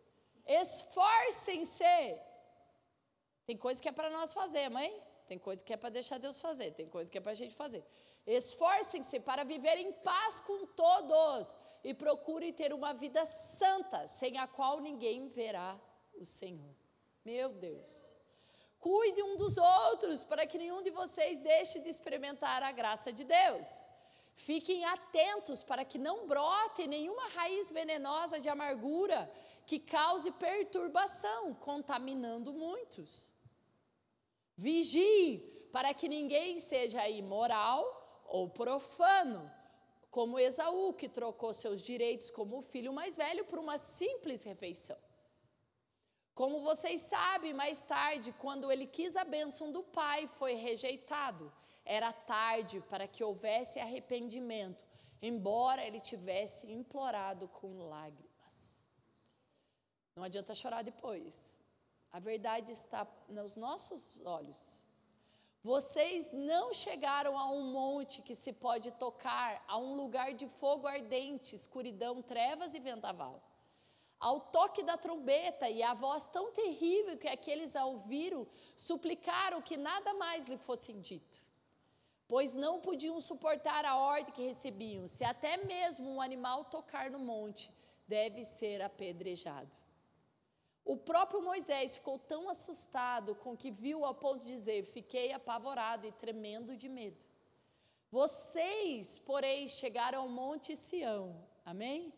Esforcem-se. 0.45 2.19
Tem 3.45 3.57
coisa 3.57 3.81
que 3.81 3.89
é 3.89 3.91
para 3.91 4.09
nós 4.09 4.33
fazer, 4.33 4.69
mãe. 4.69 4.91
Tem 5.27 5.37
coisa 5.37 5.63
que 5.63 5.73
é 5.73 5.77
para 5.77 5.89
deixar 5.89 6.17
Deus 6.19 6.39
fazer. 6.39 6.71
Tem 6.71 6.87
coisa 6.87 7.11
que 7.11 7.17
é 7.17 7.21
para 7.21 7.33
a 7.33 7.35
gente 7.35 7.53
fazer. 7.53 7.83
Esforcem-se 8.25 9.19
para 9.21 9.43
viver 9.43 9.77
em 9.77 9.91
paz 9.91 10.39
com 10.41 10.65
todos 10.67 11.55
e 11.83 11.93
procurem 11.93 12.51
ter 12.51 12.73
uma 12.73 12.93
vida 12.93 13.25
santa, 13.25 14.07
sem 14.07 14.37
a 14.37 14.47
qual 14.47 14.81
ninguém 14.81 15.29
verá 15.29 15.79
o 16.15 16.25
Senhor. 16.25 16.75
Meu 17.23 17.49
Deus. 17.49 18.15
Cuide 18.79 19.21
um 19.23 19.37
dos 19.37 19.57
outros, 19.57 20.23
para 20.23 20.45
que 20.45 20.57
nenhum 20.57 20.81
de 20.81 20.91
vocês 20.91 21.39
deixe 21.39 21.79
de 21.79 21.89
experimentar 21.89 22.63
a 22.63 22.71
graça 22.71 23.11
de 23.11 23.23
Deus. 23.23 23.86
Fiquem 24.37 24.85
atentos 24.85 25.63
para 25.63 25.83
que 25.83 25.97
não 25.97 26.27
brote 26.27 26.85
nenhuma 26.85 27.27
raiz 27.29 27.71
venenosa 27.71 28.39
de 28.39 28.47
amargura 28.47 29.29
que 29.65 29.79
cause 29.79 30.29
perturbação, 30.31 31.55
contaminando 31.55 32.53
muitos. 32.53 33.31
Vigie 34.55 35.39
para 35.71 35.91
que 35.91 36.07
ninguém 36.07 36.59
seja 36.59 37.09
imoral 37.09 37.81
ou 38.27 38.47
profano, 38.47 39.51
como 40.11 40.37
Esaú, 40.37 40.93
que 40.93 41.09
trocou 41.09 41.51
seus 41.51 41.81
direitos 41.81 42.29
como 42.29 42.61
filho 42.61 42.93
mais 42.93 43.17
velho 43.17 43.43
por 43.45 43.57
uma 43.57 43.79
simples 43.79 44.43
refeição. 44.43 44.97
Como 46.35 46.61
vocês 46.61 47.01
sabem, 47.01 47.55
mais 47.55 47.81
tarde, 47.81 48.31
quando 48.33 48.71
ele 48.71 48.85
quis 48.85 49.15
a 49.15 49.23
bênção 49.23 49.71
do 49.71 49.81
pai, 49.81 50.29
foi 50.37 50.53
rejeitado. 50.53 51.51
Era 51.89 52.11
tarde 52.11 52.81
para 52.89 53.07
que 53.07 53.23
houvesse 53.23 53.79
arrependimento, 53.79 54.83
embora 55.21 55.85
ele 55.85 56.01
tivesse 56.01 56.69
implorado 56.69 57.47
com 57.47 57.87
lágrimas. 57.87 58.85
Não 60.13 60.23
adianta 60.23 60.53
chorar 60.53 60.83
depois. 60.83 61.57
A 62.11 62.19
verdade 62.19 62.73
está 62.73 63.07
nos 63.29 63.55
nossos 63.55 64.15
olhos. 64.25 64.83
Vocês 65.63 66.31
não 66.33 66.73
chegaram 66.73 67.37
a 67.37 67.49
um 67.51 67.71
monte 67.71 68.21
que 68.21 68.35
se 68.35 68.51
pode 68.51 68.91
tocar, 68.91 69.63
a 69.65 69.77
um 69.77 69.95
lugar 69.95 70.33
de 70.33 70.47
fogo 70.47 70.87
ardente, 70.87 71.55
escuridão, 71.55 72.21
trevas 72.21 72.73
e 72.73 72.79
vendaval. 72.79 73.41
Ao 74.19 74.41
toque 74.41 74.83
da 74.83 74.97
trombeta 74.97 75.69
e 75.69 75.81
a 75.81 75.93
voz 75.93 76.27
tão 76.27 76.51
terrível 76.51 77.17
que 77.17 77.27
aqueles 77.27 77.75
a 77.75 77.85
ouviram, 77.85 78.45
suplicaram 78.75 79.61
que 79.61 79.77
nada 79.77 80.13
mais 80.15 80.45
lhe 80.47 80.57
fosse 80.57 80.91
dito, 80.93 81.46
pois 82.27 82.53
não 82.53 82.81
podiam 82.81 83.19
suportar 83.21 83.85
a 83.85 83.97
ordem 83.97 84.33
que 84.33 84.45
recebiam. 84.45 85.07
Se 85.07 85.23
até 85.23 85.57
mesmo 85.57 86.09
um 86.09 86.21
animal 86.21 86.65
tocar 86.65 87.09
no 87.09 87.19
monte, 87.19 87.71
deve 88.07 88.43
ser 88.43 88.81
apedrejado. 88.81 89.71
O 90.83 90.95
próprio 90.95 91.41
Moisés 91.41 91.95
ficou 91.95 92.17
tão 92.17 92.49
assustado 92.49 93.35
com 93.35 93.53
o 93.53 93.57
que 93.57 93.69
viu 93.69 94.05
ao 94.05 94.15
ponto 94.15 94.45
de 94.45 94.51
dizer: 94.51 94.85
Fiquei 94.85 95.33
apavorado 95.33 96.07
e 96.07 96.11
tremendo 96.13 96.77
de 96.77 96.87
medo. 96.87 97.25
Vocês, 98.09 99.19
porém, 99.19 99.67
chegaram 99.67 100.21
ao 100.21 100.29
Monte 100.29 100.77
Sião, 100.77 101.35
amém? 101.65 102.13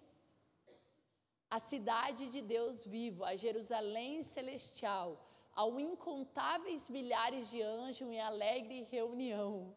A 1.49 1.59
cidade 1.59 2.27
de 2.27 2.43
Deus 2.43 2.83
vivo, 2.83 3.25
a 3.25 3.35
Jerusalém 3.35 4.21
celestial, 4.21 5.19
ao 5.55 5.79
incontáveis 5.79 6.87
milhares 6.89 7.49
de 7.49 7.59
anjos 7.63 8.07
em 8.07 8.21
alegre 8.21 8.83
reunião. 8.91 9.75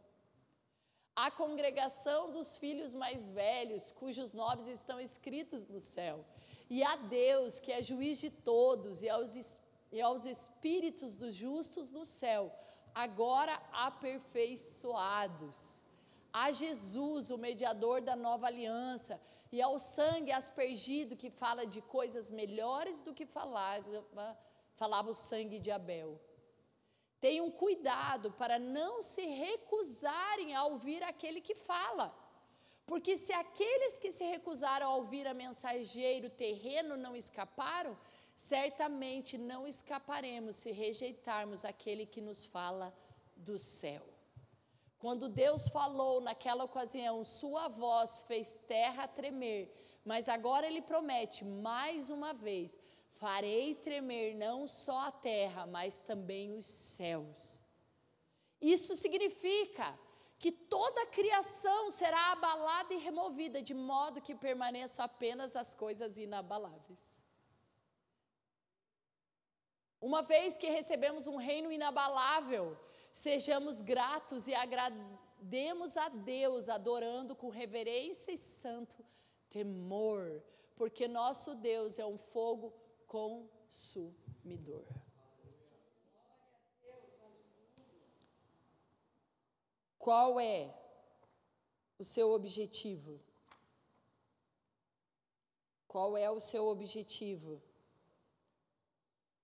A 1.15 1.31
congregação 1.31 2.31
dos 2.31 2.59
filhos 2.59 2.95
mais 2.95 3.31
velhos, 3.31 3.93
cujos 3.93 4.33
nomes 4.33 4.67
estão 4.67 5.01
escritos 5.01 5.67
no 5.67 5.79
céu 5.79 6.25
e 6.75 6.83
a 6.83 6.97
Deus, 6.97 7.61
que 7.61 7.71
é 7.71 7.83
juiz 7.83 8.19
de 8.19 8.31
todos, 8.31 9.03
e 9.03 9.09
aos, 9.11 9.61
e 9.93 10.01
aos 10.01 10.25
espíritos 10.25 11.17
dos 11.17 11.35
justos 11.35 11.93
no 11.93 12.03
céu, 12.03 12.51
agora 12.95 13.53
aperfeiçoados. 13.73 15.83
A 16.33 16.51
Jesus, 16.51 17.31
o 17.31 17.37
mediador 17.37 18.01
da 18.01 18.17
nova 18.17 18.47
aliança, 18.47 19.21
e 19.53 19.61
ao 19.61 19.79
sangue 19.79 20.33
aspergido, 20.33 21.15
que 21.15 21.29
fala 21.29 21.67
de 21.67 21.83
coisas 21.83 22.31
melhores 22.31 23.03
do 23.03 23.13
que 23.13 23.27
falava, 23.27 24.39
falava 24.75 25.11
o 25.11 25.15
sangue 25.15 25.61
de 25.61 25.71
Abel. 25.71 26.19
Tenham 27.23 27.49
cuidado 27.53 28.33
para 28.33 28.59
não 28.59 29.01
se 29.01 29.25
recusarem 29.25 30.55
a 30.55 30.65
ouvir 30.65 31.03
aquele 31.05 31.41
que 31.41 31.55
fala. 31.55 32.13
Porque 32.85 33.17
se 33.17 33.33
aqueles 33.33 33.97
que 33.97 34.11
se 34.11 34.25
recusaram 34.25 34.87
a 34.89 34.97
ouvir 34.97 35.29
a 35.29 35.33
mensageiro 35.33 36.29
terreno 36.31 36.97
não 36.97 37.15
escaparam, 37.15 37.97
certamente 38.35 39.39
não 39.39 39.69
escaparemos 39.69 40.57
se 40.57 40.73
rejeitarmos 40.73 41.65
aquele 41.65 42.05
que 42.07 42.21
nos 42.21 42.45
fala 42.45 42.93
do 43.37 43.57
céu. 43.57 44.03
Quando 44.99 45.29
Deus 45.29 45.69
falou 45.69 46.21
naquela 46.21 46.65
ocasião, 46.65 47.23
sua 47.23 47.69
voz 47.69 48.19
fez 48.27 48.53
terra 48.67 49.07
tremer, 49.07 49.73
mas 50.05 50.29
agora 50.29 50.67
ele 50.67 50.83
promete 50.83 51.45
mais 51.45 52.11
uma 52.11 52.35
vez: 52.35 52.77
farei 53.21 53.75
tremer 53.77 54.35
não 54.35 54.67
só 54.67 55.09
a 55.09 55.13
terra, 55.13 55.67
mas 55.67 55.99
também 55.99 56.53
os 56.53 56.67
céus. 56.67 57.63
Isso 58.61 58.95
significa 58.97 59.99
que 60.39 60.51
toda 60.51 61.03
a 61.03 61.07
criação 61.07 61.91
será 61.91 62.33
abalada 62.33 62.93
e 62.93 62.99
removida, 62.99 63.63
de 63.63 63.75
modo 63.75 64.21
que 64.21 64.35
permaneçam 64.35 65.05
apenas 65.05 65.55
as 65.55 65.73
coisas 65.75 66.19
inabaláveis. 66.19 67.13
Uma 70.01 70.23
vez 70.23 70.57
que 70.57 70.69
recebemos 70.69 71.29
um 71.29 71.37
reino 71.37 71.71
inabalável, 71.71 72.77
sejamos 73.13 73.81
gratos 73.81 74.49
e 74.49 74.55
agrademos 74.55 75.97
a 75.97 76.09
Deus, 76.09 76.69
adorando 76.69 77.37
com 77.37 77.49
reverência 77.49 78.33
e 78.33 78.37
santo 78.37 79.05
temor, 79.49 80.43
porque 80.75 81.07
nosso 81.07 81.55
Deus 81.55 82.01
é 82.01 82.05
um 82.05 82.19
fogo 82.19 82.73
consumidor. 83.13 84.87
Qual 89.99 90.41
é 90.41 90.75
o 91.99 92.05
seu 92.05 92.33
objetivo? 92.33 93.21
Qual 95.87 96.17
é 96.17 96.31
o 96.31 96.41
seu 96.41 96.65
objetivo? 96.67 97.63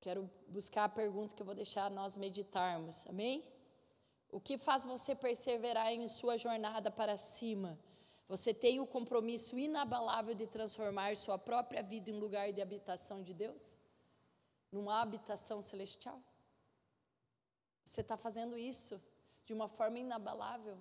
Quero 0.00 0.30
buscar 0.48 0.84
a 0.84 0.88
pergunta 0.88 1.34
que 1.34 1.42
eu 1.42 1.46
vou 1.46 1.54
deixar 1.54 1.90
nós 1.90 2.16
meditarmos, 2.16 3.06
amém? 3.06 3.44
O 4.30 4.40
que 4.40 4.56
faz 4.56 4.84
você 4.84 5.14
perseverar 5.14 5.92
em 5.92 6.08
sua 6.08 6.38
jornada 6.38 6.90
para 6.90 7.18
cima? 7.18 7.78
Você 8.28 8.52
tem 8.52 8.78
o 8.78 8.86
compromisso 8.86 9.58
inabalável 9.58 10.34
de 10.34 10.46
transformar 10.46 11.16
sua 11.16 11.38
própria 11.38 11.82
vida 11.82 12.10
em 12.10 12.18
lugar 12.18 12.52
de 12.52 12.60
habitação 12.60 13.22
de 13.22 13.32
Deus? 13.32 13.76
Numa 14.70 15.00
habitação 15.00 15.62
celestial? 15.62 16.20
Você 17.84 18.02
está 18.02 18.16
fazendo 18.16 18.56
isso? 18.58 19.00
de 19.48 19.54
uma 19.54 19.66
forma 19.66 19.98
inabalável. 19.98 20.76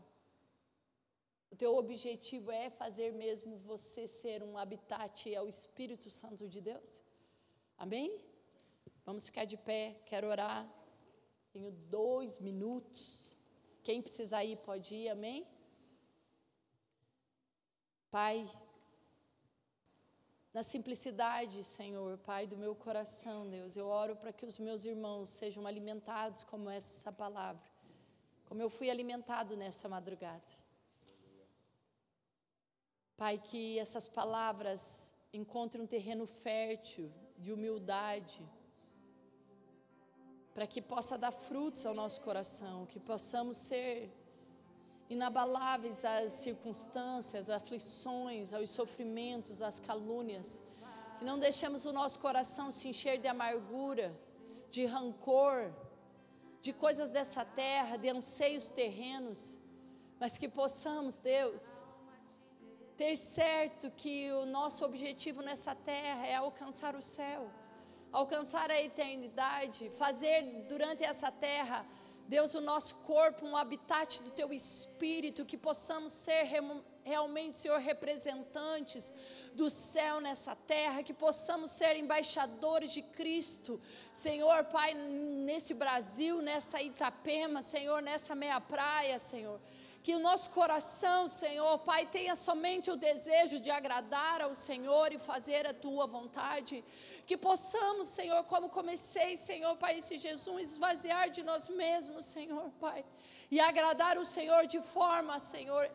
O 1.50 1.56
teu 1.56 1.74
objetivo 1.78 2.52
é 2.52 2.70
fazer 2.70 3.14
mesmo 3.14 3.56
você 3.60 4.06
ser 4.10 4.44
um 4.44 4.58
habitat 4.58 5.34
ao 5.36 5.48
Espírito 5.48 6.10
Santo 6.10 6.50
de 6.50 6.60
Deus? 6.60 7.02
Amém? 7.78 8.10
Vamos 9.06 9.28
ficar 9.28 9.46
de 9.46 9.56
pé, 9.56 10.02
quero 10.06 10.28
orar. 10.28 10.70
Tenho 11.54 11.72
dois 11.72 12.40
minutos. 12.40 13.38
Quem 13.82 14.02
precisar 14.02 14.44
ir 14.44 14.58
pode 14.58 14.94
ir, 14.94 15.08
amém? 15.08 15.48
Pai, 18.12 18.50
na 20.54 20.64
simplicidade, 20.64 21.64
Senhor, 21.64 22.18
Pai 22.20 22.48
do 22.48 22.58
meu 22.58 22.76
coração, 22.76 23.50
Deus, 23.50 23.76
eu 23.76 23.88
oro 23.88 24.16
para 24.16 24.34
que 24.34 24.46
os 24.46 24.58
meus 24.60 24.86
irmãos 24.86 25.30
sejam 25.30 25.66
alimentados 25.68 26.44
como 26.44 26.70
essa 26.70 27.12
palavra 27.12 27.78
como 28.48 28.62
eu 28.62 28.70
fui 28.70 28.90
alimentado 28.90 29.58
nessa 29.58 29.90
madrugada. 29.90 30.52
Pai, 33.18 33.38
que 33.38 33.78
essas 33.80 34.08
palavras 34.08 35.14
encontrem 35.34 35.84
um 35.84 35.88
terreno 35.88 36.26
fértil 36.26 37.12
de 37.38 37.52
humildade, 37.52 38.42
para 40.54 40.66
que 40.66 40.82
possa 40.82 41.18
dar 41.18 41.32
frutos 41.32 41.86
ao 41.86 41.94
nosso 41.94 42.22
coração, 42.22 42.86
que 42.86 43.00
possamos 43.00 43.58
ser 43.58 44.12
inabaláveis 45.10 46.04
às 46.04 46.34
circunstâncias, 46.34 47.50
aflições, 47.50 48.54
aos 48.54 48.70
sofrimentos, 48.70 49.62
às 49.62 49.80
calúnias, 49.80 50.62
que 51.18 51.26
não 51.26 51.40
deixemos 51.40 51.86
o 51.86 51.94
nosso 51.94 52.20
coração 52.20 52.70
se 52.72 52.90
encher 52.90 53.20
de 53.20 53.28
amargura, 53.28 54.14
de 54.70 54.86
rancor, 54.86 55.72
de 56.62 56.74
coisas 56.74 57.10
dessa 57.10 57.46
terra, 57.46 57.98
de 57.98 58.10
anseios 58.10 58.70
terrenos, 58.70 59.58
mas 60.20 60.38
que 60.38 60.50
possamos, 60.50 61.18
Deus, 61.18 61.82
ter 62.98 63.16
certo 63.16 63.92
que 63.92 64.32
o 64.32 64.46
nosso 64.46 64.84
objetivo 64.84 65.42
nessa 65.42 65.74
terra 65.76 66.26
é 66.26 66.36
alcançar 66.36 66.96
o 66.96 67.02
céu, 67.02 67.50
alcançar 68.12 68.70
a 68.72 68.82
eternidade, 68.82 69.90
fazer 69.98 70.66
durante 70.68 71.04
essa 71.04 71.32
terra, 71.32 71.86
Deus, 72.28 72.54
o 72.54 72.62
nosso 72.62 72.96
corpo 72.98 73.46
um 73.46 73.56
habitat 73.56 74.22
do 74.22 74.32
teu 74.32 74.52
espírito, 74.52 75.46
que 75.46 75.58
possamos 75.58 76.12
ser 76.12 76.44
realmente, 77.04 77.58
Senhor, 77.58 77.80
representantes 77.80 79.14
do 79.54 79.70
céu 79.70 80.20
nessa 80.20 80.54
terra, 80.56 81.04
que 81.04 81.14
possamos 81.14 81.72
ser 81.72 81.96
embaixadores 81.96 82.92
de 82.92 83.02
Cristo, 83.02 83.80
Senhor, 84.12 84.66
Pai, 84.66 84.94
nesse 84.94 85.74
Brasil, 85.74 86.42
nessa 86.42 86.82
Itapema, 86.82 87.62
Senhor, 87.62 88.02
nessa 88.02 88.36
meia 88.36 88.60
praia, 88.60 89.18
Senhor. 89.18 89.60
Que 90.04 90.16
o 90.16 90.20
nosso 90.20 90.50
coração, 90.52 91.28
Senhor, 91.28 91.80
Pai, 91.80 92.06
tenha 92.06 92.36
somente 92.36 92.90
o 92.90 92.96
desejo 92.96 93.60
de 93.60 93.70
agradar 93.70 94.42
ao 94.42 94.56
Senhor 94.56 95.12
e 95.12 95.20
fazer 95.20 95.68
a 95.68 95.74
tua 95.74 96.08
vontade. 96.08 96.84
Que 97.26 97.36
possamos, 97.36 98.08
Senhor, 98.08 98.44
como 98.46 98.70
comecei, 98.70 99.36
Senhor, 99.36 99.76
Pai, 99.76 99.98
esse 99.98 100.18
Jesus, 100.18 100.72
esvaziar 100.72 101.30
de 101.30 101.44
nós 101.44 101.68
mesmos, 101.68 102.26
Senhor, 102.26 102.70
Pai, 102.80 103.04
e 103.52 103.60
agradar 103.60 104.18
o 104.18 104.26
Senhor 104.26 104.66
de 104.66 104.82
forma, 104.82 105.40
Senhor, 105.40 105.90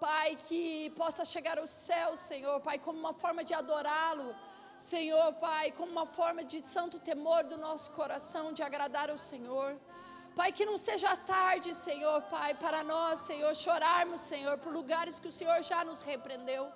Pai, 0.00 0.36
que 0.46 0.90
possa 0.90 1.24
chegar 1.24 1.58
ao 1.58 1.66
céu, 1.66 2.16
Senhor, 2.16 2.60
Pai, 2.60 2.78
como 2.78 2.98
uma 2.98 3.14
forma 3.14 3.42
de 3.42 3.54
adorá-lo. 3.54 4.34
Senhor, 4.78 5.32
Pai, 5.34 5.72
como 5.72 5.90
uma 5.90 6.04
forma 6.06 6.44
de 6.44 6.60
santo 6.60 6.98
temor 6.98 7.44
do 7.44 7.56
nosso 7.56 7.92
coração, 7.92 8.52
de 8.52 8.62
agradar 8.62 9.08
ao 9.08 9.16
Senhor. 9.16 9.74
Pai, 10.38 10.52
que 10.52 10.66
não 10.66 10.76
seja 10.76 11.16
tarde, 11.16 11.74
Senhor, 11.74 12.20
Pai, 12.34 12.52
para 12.54 12.84
nós, 12.84 13.20
Senhor, 13.20 13.52
chorarmos, 13.56 14.20
Senhor, 14.20 14.58
por 14.58 14.70
lugares 14.70 15.18
que 15.18 15.28
o 15.28 15.32
Senhor 15.32 15.62
já 15.62 15.82
nos 15.82 16.02
repreendeu. 16.02 16.68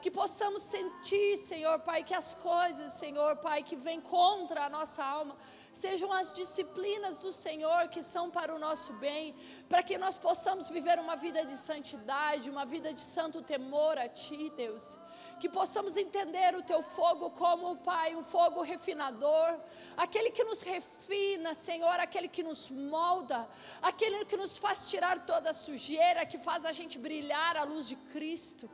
Que 0.00 0.10
possamos 0.10 0.62
sentir, 0.62 1.36
Senhor, 1.36 1.80
Pai, 1.80 2.04
que 2.04 2.14
as 2.14 2.34
coisas, 2.34 2.92
Senhor, 2.92 3.36
Pai, 3.36 3.62
que 3.62 3.74
vêm 3.74 4.00
contra 4.00 4.66
a 4.66 4.68
nossa 4.68 5.04
alma, 5.04 5.36
sejam 5.72 6.12
as 6.12 6.32
disciplinas 6.32 7.18
do 7.18 7.32
Senhor 7.32 7.88
que 7.88 8.02
são 8.02 8.30
para 8.30 8.54
o 8.54 8.58
nosso 8.58 8.92
bem, 8.94 9.34
para 9.68 9.82
que 9.82 9.98
nós 9.98 10.16
possamos 10.16 10.68
viver 10.68 10.98
uma 10.98 11.16
vida 11.16 11.44
de 11.44 11.56
santidade, 11.56 12.50
uma 12.50 12.64
vida 12.64 12.92
de 12.92 13.00
santo 13.00 13.42
temor 13.42 13.98
a 13.98 14.08
Ti, 14.08 14.52
Deus 14.56 14.98
que 15.38 15.48
possamos 15.48 15.96
entender 15.96 16.54
o 16.56 16.62
teu 16.62 16.82
fogo 16.82 17.30
como, 17.30 17.76
Pai, 17.76 18.14
um 18.16 18.24
fogo 18.24 18.60
refinador, 18.62 19.58
aquele 19.96 20.30
que 20.30 20.42
nos 20.42 20.62
refina, 20.62 21.54
Senhor, 21.54 22.00
aquele 22.00 22.28
que 22.28 22.42
nos 22.42 22.70
molda, 22.70 23.48
aquele 23.80 24.24
que 24.24 24.36
nos 24.36 24.58
faz 24.58 24.88
tirar 24.90 25.24
toda 25.26 25.50
a 25.50 25.54
sujeira, 25.54 26.26
que 26.26 26.38
faz 26.38 26.64
a 26.64 26.72
gente 26.72 26.98
brilhar 26.98 27.56
a 27.56 27.62
luz 27.62 27.86
de 27.86 27.96
Cristo. 28.12 28.68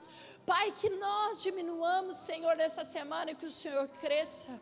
Pai, 0.47 0.73
que 0.73 0.91
nós 0.91 1.43
diminuamos, 1.43 2.17
Senhor, 2.17 2.55
nessa 2.57 2.85
semana 2.85 3.31
e 3.31 3.35
que 3.35 3.47
o 3.47 3.51
Senhor 3.51 3.89
cresça. 4.01 4.61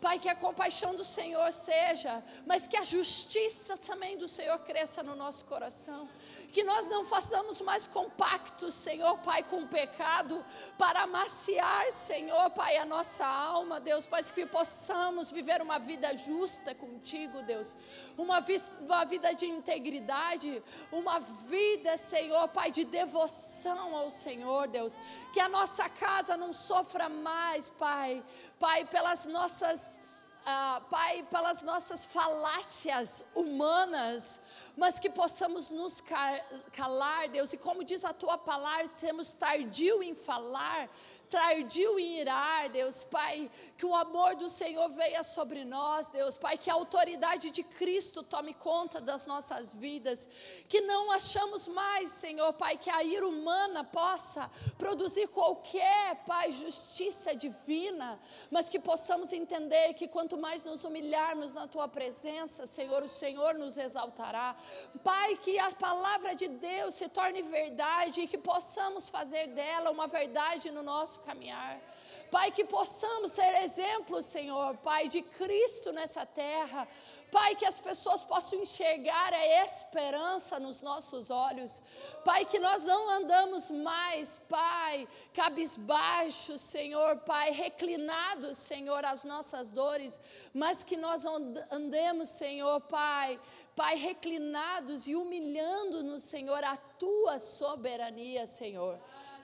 Pai, 0.00 0.18
que 0.18 0.28
a 0.28 0.34
compaixão 0.34 0.94
do 0.94 1.04
Senhor 1.04 1.50
seja, 1.52 2.22
mas 2.44 2.66
que 2.66 2.76
a 2.76 2.84
justiça 2.84 3.76
também 3.76 4.16
do 4.18 4.26
Senhor 4.26 4.58
cresça 4.60 5.00
no 5.02 5.14
nosso 5.14 5.44
coração 5.44 6.08
que 6.52 6.62
nós 6.62 6.86
não 6.86 7.02
façamos 7.02 7.62
mais 7.62 7.86
compactos, 7.86 8.74
Senhor 8.74 9.16
Pai, 9.20 9.42
com 9.42 9.62
o 9.62 9.66
pecado, 9.66 10.44
para 10.76 11.02
amaciar, 11.02 11.90
Senhor 11.90 12.50
Pai, 12.50 12.76
a 12.76 12.84
nossa 12.84 13.26
alma, 13.26 13.80
Deus, 13.80 14.06
mas 14.10 14.30
que 14.30 14.44
possamos 14.44 15.30
viver 15.30 15.62
uma 15.62 15.78
vida 15.78 16.14
justa 16.14 16.74
contigo, 16.74 17.42
Deus, 17.42 17.74
uma, 18.18 18.40
vi 18.40 18.60
uma 18.80 19.04
vida 19.06 19.34
de 19.34 19.46
integridade, 19.46 20.62
uma 20.92 21.18
vida, 21.18 21.96
Senhor 21.96 22.46
Pai, 22.48 22.70
de 22.70 22.84
devoção 22.84 23.96
ao 23.96 24.10
Senhor, 24.10 24.68
Deus, 24.68 24.98
que 25.32 25.40
a 25.40 25.48
nossa 25.48 25.88
casa 25.88 26.36
não 26.36 26.52
sofra 26.52 27.08
mais, 27.08 27.70
Pai, 27.70 28.22
Pai, 28.60 28.84
pelas 28.84 29.24
nossas. 29.24 29.98
Uh, 30.42 30.82
pai, 30.90 31.24
pelas 31.30 31.62
nossas 31.62 32.04
falácias 32.04 33.24
humanas, 33.32 34.40
mas 34.76 34.98
que 34.98 35.10
possamos 35.10 35.70
nos 35.70 36.02
calar, 36.72 37.28
Deus, 37.28 37.52
e 37.52 37.58
como 37.58 37.84
diz 37.84 38.04
a 38.04 38.12
tua 38.12 38.38
palavra, 38.38 38.88
temos 38.88 39.32
tardio 39.32 40.02
em 40.02 40.14
falar, 40.14 40.88
tardio 41.30 41.98
em 41.98 42.20
irar, 42.20 42.70
Deus, 42.70 43.04
Pai, 43.04 43.50
que 43.76 43.86
o 43.86 43.94
amor 43.94 44.36
do 44.36 44.48
Senhor 44.48 44.88
venha 44.90 45.22
sobre 45.22 45.64
nós, 45.64 46.08
Deus, 46.08 46.36
Pai, 46.36 46.58
que 46.58 46.70
a 46.70 46.74
autoridade 46.74 47.50
de 47.50 47.62
Cristo 47.62 48.22
tome 48.22 48.54
conta 48.54 49.00
das 49.00 49.26
nossas 49.26 49.74
vidas, 49.74 50.26
que 50.68 50.80
não 50.82 51.10
achamos 51.10 51.66
mais, 51.66 52.10
Senhor, 52.10 52.52
Pai, 52.52 52.76
que 52.76 52.90
a 52.90 53.02
ira 53.02 53.26
humana 53.26 53.82
possa 53.84 54.50
produzir 54.76 55.28
qualquer, 55.28 56.16
Pai, 56.26 56.50
justiça 56.50 57.34
divina, 57.34 58.18
mas 58.50 58.68
que 58.68 58.78
possamos 58.78 59.32
entender 59.32 59.94
que 59.94 60.08
quanto 60.08 60.36
mais 60.36 60.64
nos 60.64 60.84
humilharmos 60.84 61.54
na 61.54 61.66
tua 61.66 61.88
presença, 61.88 62.66
Senhor, 62.66 63.02
o 63.02 63.08
Senhor 63.08 63.54
nos 63.54 63.76
exaltará. 63.76 64.56
Pai, 65.02 65.36
que 65.36 65.58
a 65.58 65.70
palavra 65.72 66.34
de 66.34 66.48
Deus 66.48 66.94
se 66.94 67.08
torne 67.08 67.42
verdade 67.42 68.22
e 68.22 68.28
que 68.28 68.38
possamos 68.38 69.08
fazer 69.08 69.48
dela 69.48 69.90
uma 69.90 70.06
verdade 70.06 70.70
no 70.70 70.82
nosso 70.82 71.20
caminhar. 71.20 71.80
Pai, 72.32 72.50
que 72.50 72.64
possamos 72.64 73.32
ser 73.32 73.62
exemplos, 73.62 74.24
Senhor, 74.24 74.74
Pai, 74.78 75.06
de 75.06 75.20
Cristo 75.20 75.92
nessa 75.92 76.24
terra. 76.24 76.88
Pai, 77.30 77.54
que 77.54 77.66
as 77.66 77.78
pessoas 77.78 78.24
possam 78.24 78.58
enxergar 78.58 79.34
a 79.34 79.64
esperança 79.64 80.58
nos 80.58 80.80
nossos 80.80 81.30
olhos. 81.30 81.82
Pai, 82.24 82.46
que 82.46 82.58
nós 82.58 82.84
não 82.84 83.10
andamos 83.10 83.70
mais, 83.70 84.40
Pai, 84.48 85.06
cabisbaixos, 85.34 86.60
Senhor, 86.62 87.18
Pai, 87.18 87.50
reclinados, 87.50 88.56
Senhor, 88.56 89.04
às 89.04 89.24
nossas 89.24 89.68
dores, 89.68 90.18
mas 90.54 90.82
que 90.82 90.96
nós 90.96 91.26
andemos, 91.70 92.30
Senhor, 92.30 92.80
Pai, 92.82 93.38
Pai, 93.74 93.96
reclinados 93.96 95.06
e 95.06 95.16
humilhando-nos, 95.16 96.22
Senhor, 96.22 96.62
a 96.62 96.76
tua 96.76 97.38
soberania, 97.38 98.46
Senhor. 98.46 98.98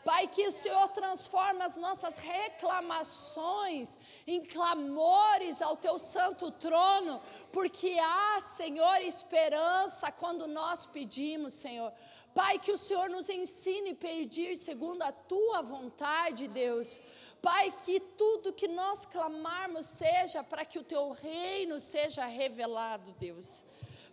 Pai, 0.05 0.27
que 0.29 0.47
o 0.47 0.53
Senhor 0.53 0.89
transforme 0.89 1.63
as 1.63 1.77
nossas 1.77 2.19
reclamações 2.19 3.97
em 4.27 4.43
clamores 4.43 5.61
ao 5.61 5.77
teu 5.77 5.99
santo 5.99 6.51
trono, 6.51 7.21
porque 7.53 7.99
há, 7.99 8.41
Senhor, 8.41 9.03
esperança 9.03 10.11
quando 10.13 10.47
nós 10.47 10.87
pedimos, 10.87 11.55
Senhor. 11.55 11.93
Pai, 12.35 12.59
que 12.59 12.73
o 12.73 12.79
Senhor 12.79 13.11
nos 13.11 13.29
ensine 13.29 13.91
a 13.91 13.97
pedir 13.97 14.57
segundo 14.57 15.03
a 15.03 15.13
tua 15.13 15.61
vontade, 15.61 16.49
Deus. 16.49 17.01
Pai, 17.43 17.73
que 17.85 18.01
tudo 18.01 18.53
que 18.53 18.69
nós 18.69 19.05
clamarmos 19.05 19.87
seja 19.87 20.43
para 20.43 20.65
que 20.65 20.79
o 20.79 20.85
teu 20.85 21.11
reino 21.11 21.81
seja 21.81 22.27
revelado, 22.27 23.15
Deus. 23.19 23.65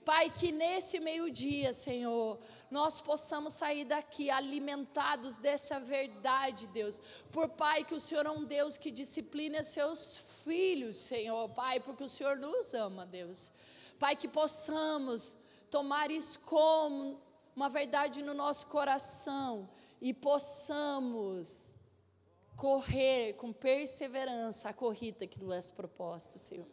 Pai, 0.05 0.29
que 0.29 0.51
nesse 0.51 0.99
meio-dia, 0.99 1.73
Senhor, 1.73 2.39
nós 2.69 3.01
possamos 3.01 3.53
sair 3.53 3.85
daqui 3.85 4.29
alimentados 4.29 5.35
dessa 5.35 5.79
verdade, 5.79 6.67
Deus. 6.67 7.01
Por 7.31 7.49
Pai, 7.49 7.83
que 7.83 7.95
o 7.95 7.99
Senhor 7.99 8.25
é 8.25 8.29
um 8.29 8.43
Deus 8.43 8.77
que 8.77 8.91
disciplina 8.91 9.63
seus 9.63 10.17
filhos, 10.43 10.95
Senhor, 10.97 11.49
Pai, 11.49 11.79
porque 11.79 12.03
o 12.03 12.09
Senhor 12.09 12.37
nos 12.37 12.73
ama, 12.75 13.03
Deus. 13.03 13.51
Pai, 13.97 14.15
que 14.15 14.27
possamos 14.27 15.35
tomar 15.71 16.11
isso 16.11 16.39
como 16.41 17.19
uma 17.55 17.67
verdade 17.67 18.21
no 18.21 18.33
nosso 18.33 18.67
coração 18.67 19.67
e 19.99 20.13
possamos 20.13 21.73
correr 22.55 23.33
com 23.33 23.51
perseverança 23.51 24.69
a 24.69 24.73
corrida 24.73 25.25
que 25.25 25.43
nos 25.43 25.69
é 25.69 25.71
proposta, 25.73 26.37
Senhor. 26.37 26.67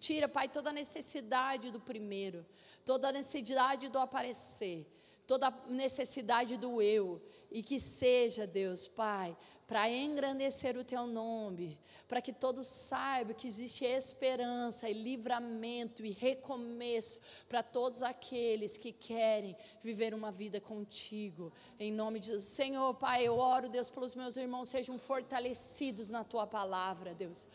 Tira, 0.00 0.28
Pai, 0.28 0.48
toda 0.48 0.70
a 0.70 0.72
necessidade 0.72 1.70
do 1.70 1.78
primeiro, 1.78 2.44
toda 2.84 3.08
a 3.08 3.12
necessidade 3.12 3.88
do 3.88 3.98
aparecer, 3.98 4.86
toda 5.26 5.48
a 5.48 5.66
necessidade 5.68 6.56
do 6.56 6.82
eu, 6.82 7.20
e 7.50 7.62
que 7.62 7.78
seja, 7.78 8.46
Deus, 8.46 8.88
Pai, 8.88 9.36
para 9.66 9.88
engrandecer 9.88 10.76
o 10.76 10.84
Teu 10.84 11.06
nome, 11.06 11.78
para 12.08 12.20
que 12.20 12.32
todos 12.32 12.66
saibam 12.66 13.34
que 13.34 13.46
existe 13.46 13.84
esperança 13.84 14.88
e 14.88 14.92
livramento 14.92 16.04
e 16.04 16.10
recomeço 16.10 17.20
para 17.48 17.62
todos 17.62 18.02
aqueles 18.02 18.76
que 18.76 18.92
querem 18.92 19.56
viver 19.82 20.12
uma 20.12 20.30
vida 20.30 20.60
contigo, 20.60 21.52
em 21.78 21.90
nome 21.90 22.18
de 22.18 22.26
Jesus. 22.26 22.50
Senhor, 22.50 22.94
Pai, 22.94 23.26
eu 23.26 23.38
oro, 23.38 23.70
Deus, 23.70 23.88
pelos 23.88 24.14
meus 24.14 24.36
irmãos, 24.36 24.68
sejam 24.68 24.98
fortalecidos 24.98 26.10
na 26.10 26.22
Tua 26.24 26.46
palavra, 26.46 27.14
Deus. 27.14 27.46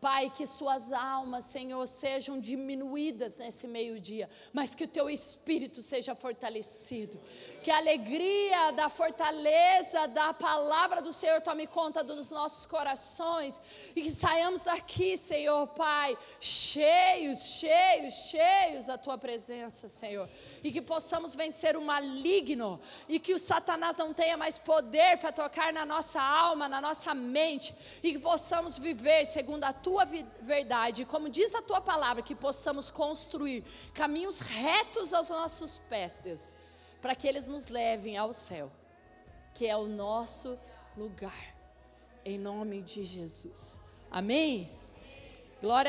Pai, 0.00 0.30
que 0.30 0.46
suas 0.46 0.92
almas, 0.92 1.44
Senhor, 1.44 1.84
sejam 1.86 2.40
diminuídas 2.40 3.36
nesse 3.36 3.66
meio-dia, 3.66 4.30
mas 4.52 4.72
que 4.72 4.84
o 4.84 4.88
teu 4.88 5.10
espírito 5.10 5.82
seja 5.82 6.14
fortalecido. 6.14 7.20
Que 7.64 7.70
a 7.70 7.78
alegria 7.78 8.70
da 8.72 8.88
fortaleza 8.88 10.06
da 10.06 10.32
palavra 10.32 11.02
do 11.02 11.12
Senhor 11.12 11.40
tome 11.40 11.66
conta 11.66 12.04
dos 12.04 12.30
nossos 12.30 12.64
corações 12.64 13.60
e 13.96 14.02
que 14.02 14.10
saiamos 14.12 14.62
daqui, 14.62 15.16
Senhor, 15.16 15.66
Pai, 15.68 16.16
cheios, 16.40 17.40
cheios, 17.40 18.14
cheios 18.14 18.86
da 18.86 18.96
tua 18.96 19.18
presença, 19.18 19.88
Senhor. 19.88 20.28
E 20.62 20.70
que 20.70 20.80
possamos 20.80 21.34
vencer 21.34 21.76
o 21.76 21.82
maligno 21.82 22.80
e 23.08 23.18
que 23.18 23.34
o 23.34 23.38
Satanás 23.38 23.96
não 23.96 24.14
tenha 24.14 24.36
mais 24.36 24.58
poder 24.58 25.18
para 25.18 25.32
tocar 25.32 25.72
na 25.72 25.84
nossa 25.84 26.22
alma, 26.22 26.68
na 26.68 26.80
nossa 26.80 27.12
mente 27.14 27.74
e 28.02 28.12
que 28.12 28.18
possamos 28.18 28.78
viver 28.78 29.24
segundo 29.24 29.64
a 29.64 29.72
tua 29.72 29.87
tua 29.88 30.04
verdade, 30.42 31.06
como 31.06 31.30
diz 31.30 31.54
a 31.54 31.62
tua 31.62 31.80
palavra, 31.80 32.22
que 32.22 32.34
possamos 32.34 32.90
construir 32.90 33.64
caminhos 33.94 34.40
retos 34.40 35.14
aos 35.14 35.30
nossos 35.30 35.78
pés, 35.88 36.20
Deus, 36.22 36.52
para 37.00 37.14
que 37.14 37.26
eles 37.26 37.46
nos 37.48 37.68
levem 37.68 38.16
ao 38.18 38.34
céu, 38.34 38.70
que 39.54 39.66
é 39.66 39.74
o 39.74 39.86
nosso 39.86 40.58
lugar, 40.94 41.54
em 42.22 42.38
nome 42.38 42.82
de 42.82 43.02
Jesus. 43.02 43.80
Amém? 44.10 44.70
Glória 45.62 45.86